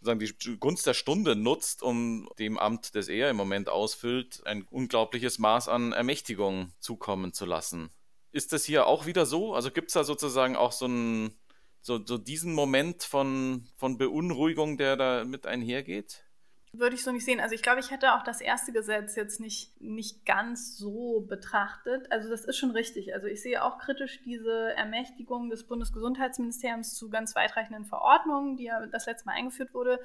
sozusagen 0.00 0.18
die 0.18 0.56
Gunst 0.58 0.86
der 0.86 0.94
Stunde 0.94 1.36
nutzt, 1.36 1.82
um 1.82 2.28
dem 2.38 2.58
Amt, 2.58 2.94
das 2.94 3.08
er 3.08 3.30
im 3.30 3.36
Moment 3.36 3.68
ausfüllt, 3.68 4.40
ein 4.46 4.62
unglaubliches 4.70 5.38
Maß 5.38 5.68
an 5.68 5.92
Ermächtigung 5.92 6.72
zukommen 6.80 7.32
zu 7.32 7.44
lassen. 7.44 7.90
Ist 8.32 8.52
das 8.52 8.64
hier 8.64 8.86
auch 8.86 9.06
wieder 9.06 9.26
so? 9.26 9.54
Also 9.54 9.70
gibt 9.70 9.88
es 9.88 9.94
da 9.94 10.04
sozusagen 10.04 10.56
auch 10.56 10.72
so, 10.72 10.86
einen, 10.86 11.38
so, 11.80 12.04
so 12.04 12.16
diesen 12.16 12.54
Moment 12.54 13.02
von, 13.02 13.66
von 13.76 13.98
Beunruhigung, 13.98 14.78
der 14.78 14.96
da 14.96 15.24
mit 15.24 15.46
einhergeht? 15.46 16.24
Würde 16.72 16.94
ich 16.94 17.02
so 17.02 17.10
nicht 17.10 17.24
sehen. 17.24 17.40
Also 17.40 17.54
ich 17.56 17.62
glaube, 17.62 17.80
ich 17.80 17.90
hätte 17.90 18.14
auch 18.14 18.22
das 18.22 18.40
erste 18.40 18.72
Gesetz 18.72 19.16
jetzt 19.16 19.40
nicht, 19.40 19.80
nicht 19.80 20.24
ganz 20.24 20.76
so 20.76 21.20
betrachtet. 21.20 22.10
Also 22.12 22.30
das 22.30 22.44
ist 22.44 22.58
schon 22.58 22.70
richtig. 22.70 23.12
Also 23.12 23.26
ich 23.26 23.42
sehe 23.42 23.64
auch 23.64 23.78
kritisch 23.78 24.22
diese 24.22 24.72
Ermächtigung 24.76 25.50
des 25.50 25.64
Bundesgesundheitsministeriums 25.64 26.94
zu 26.94 27.10
ganz 27.10 27.34
weitreichenden 27.34 27.86
Verordnungen, 27.86 28.56
die 28.56 28.64
ja 28.64 28.86
das 28.86 29.06
letzte 29.06 29.26
Mal 29.26 29.32
eingeführt 29.32 29.74
wurde, 29.74 29.98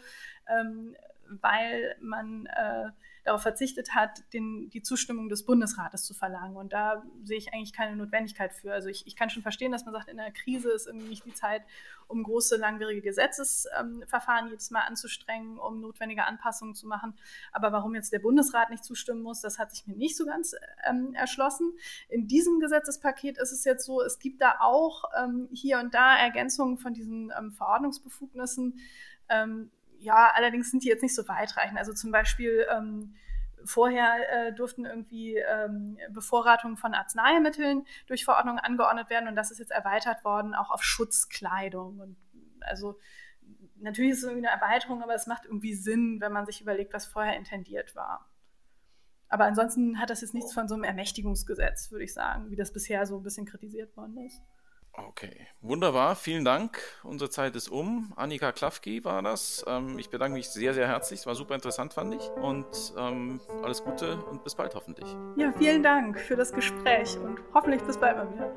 ähm, 0.48 0.96
weil 1.30 1.96
man 2.02 2.46
äh, 2.48 2.90
darauf 3.26 3.42
verzichtet 3.42 3.96
hat, 3.96 4.24
den, 4.34 4.70
die 4.70 4.84
Zustimmung 4.84 5.30
des 5.30 5.46
Bundesrates 5.46 6.04
zu 6.04 6.14
verlangen. 6.14 6.56
Und 6.56 6.74
da 6.74 7.04
sehe 7.24 7.40
ich 7.40 7.54
eigentlich 7.54 7.74
keine 7.74 7.96
Notwendigkeit 7.96 8.54
für. 8.54 8.72
Also 8.72 8.88
ich, 8.88 9.08
ich 9.08 9.16
kann 9.16 9.32
schon 9.32 9.42
verstehen, 9.42 9.72
dass 9.72 9.84
man 9.84 9.96
sagt, 9.96 10.10
in 10.10 10.18
der 10.18 10.32
Krise 10.32 10.72
ist 10.72 10.86
irgendwie 10.86 11.10
nicht 11.10 11.26
die 11.26 11.34
Zeit, 11.34 11.64
um 12.08 12.22
große, 12.22 12.56
langwierige 12.56 13.02
Gesetzesverfahren 13.02 14.46
ähm, 14.46 14.52
jedes 14.52 14.70
Mal 14.70 14.82
anzustrengen, 14.82 15.58
um 15.58 15.82
notwendige 15.82 16.24
Anpassungen 16.26 16.76
zu 16.76 16.88
machen. 16.88 17.16
Aber 17.52 17.72
warum 17.72 17.96
jetzt 17.96 18.14
der 18.14 18.20
Bundesrat 18.20 18.70
nicht 18.70 18.84
zustimmen 18.84 19.24
muss, 19.24 19.42
das 19.42 19.58
hat 19.58 19.72
sich 19.72 19.88
mir 19.88 19.96
nicht 19.96 20.16
so 20.16 20.28
ganz 20.28 20.54
ähm, 20.88 21.16
erschlossen. 21.16 21.74
In 22.10 22.28
diesem 22.28 22.60
Gesetzespaket 22.60 23.40
ist 23.40 23.52
es 23.52 23.64
jetzt 23.64 23.86
so, 23.86 24.04
es 24.04 24.20
gibt 24.20 24.40
da 24.40 24.58
auch 24.60 25.06
ähm, 25.18 25.50
hier 25.52 25.80
und 25.80 25.96
da 25.96 26.16
Ergänzungen 26.16 26.78
von 26.78 26.94
diesen 26.94 27.34
ähm, 27.36 27.52
Verordnungsbefugnissen. 27.52 28.80
Ja, 30.06 30.32
allerdings 30.36 30.70
sind 30.70 30.84
die 30.84 30.88
jetzt 30.88 31.02
nicht 31.02 31.16
so 31.16 31.28
weitreichend. 31.28 31.80
Also 31.80 31.92
zum 31.94 32.12
Beispiel 32.12 32.66
ähm, 32.72 33.16
vorher 33.66 34.18
äh, 34.30 34.54
durften 34.54 34.86
irgendwie 34.86 35.38
ähm, 35.38 35.98
Bevorratungen 36.12 36.78
von 36.78 36.94
Arzneimitteln 36.94 37.86
durch 38.06 38.24
Verordnungen 38.24 38.60
angeordnet 38.60 39.10
werden 39.10 39.28
und 39.28 39.36
das 39.36 39.50
ist 39.50 39.58
jetzt 39.58 39.72
erweitert 39.72 40.24
worden 40.24 40.54
auch 40.54 40.70
auf 40.70 40.84
Schutzkleidung. 40.84 42.00
Und 42.00 42.18
also 42.62 43.00
natürlich 43.78 44.12
ist 44.12 44.18
es 44.20 44.24
irgendwie 44.26 44.48
eine 44.48 44.62
Erweiterung, 44.62 45.02
aber 45.02 45.16
es 45.16 45.26
macht 45.26 45.46
irgendwie 45.46 45.74
Sinn, 45.74 46.22
wenn 46.22 46.32
man 46.32 46.46
sich 46.46 46.62
überlegt, 46.62 46.94
was 46.94 47.08
vorher 47.08 47.36
intendiert 47.36 47.96
war. 47.96 48.30
Aber 49.28 49.46
ansonsten 49.46 50.00
hat 50.00 50.12
das 50.12 50.22
jetzt 50.22 50.36
nichts 50.36 50.54
von 50.54 50.68
so 50.68 50.76
einem 50.76 50.84
Ermächtigungsgesetz, 50.84 51.92
würde 51.92 52.04
ich 52.04 52.14
sagen, 52.14 52.52
wie 52.52 52.56
das 52.56 52.72
bisher 52.72 53.08
so 53.08 53.18
ein 53.18 53.24
bisschen 53.24 53.48
kritisiert 53.48 53.98
worden 53.98 54.18
ist. 54.18 54.40
Okay, 54.98 55.48
wunderbar, 55.62 56.16
vielen 56.16 56.46
Dank. 56.46 56.80
Unsere 57.04 57.30
Zeit 57.30 57.56
ist 57.56 57.68
um. 57.68 58.14
Annika 58.16 58.54
Klafki 58.54 59.04
war 59.04 59.22
das. 59.22 59.64
Ähm, 59.68 60.00
ich 60.00 60.10
bedanke 60.10 60.36
mich 60.38 60.50
sehr, 60.50 60.74
sehr 60.74 60.88
herzlich. 60.88 61.20
Es 61.22 61.28
war 61.28 61.36
super 61.36 61.54
interessant, 61.54 61.94
fand 61.94 62.16
ich. 62.16 62.30
Und 62.42 62.66
ähm, 62.98 63.42
alles 63.62 63.84
Gute 63.84 64.18
und 64.32 64.44
bis 64.44 64.56
bald 64.56 64.74
hoffentlich. 64.74 65.08
Ja, 65.36 65.52
vielen 65.58 65.84
Dank 65.84 66.20
für 66.20 66.38
das 66.38 66.54
Gespräch 66.54 67.18
und 67.18 67.40
hoffentlich 67.54 67.82
bis 67.82 67.98
bald 67.98 68.16
mal 68.16 68.34
wieder. 68.34 68.52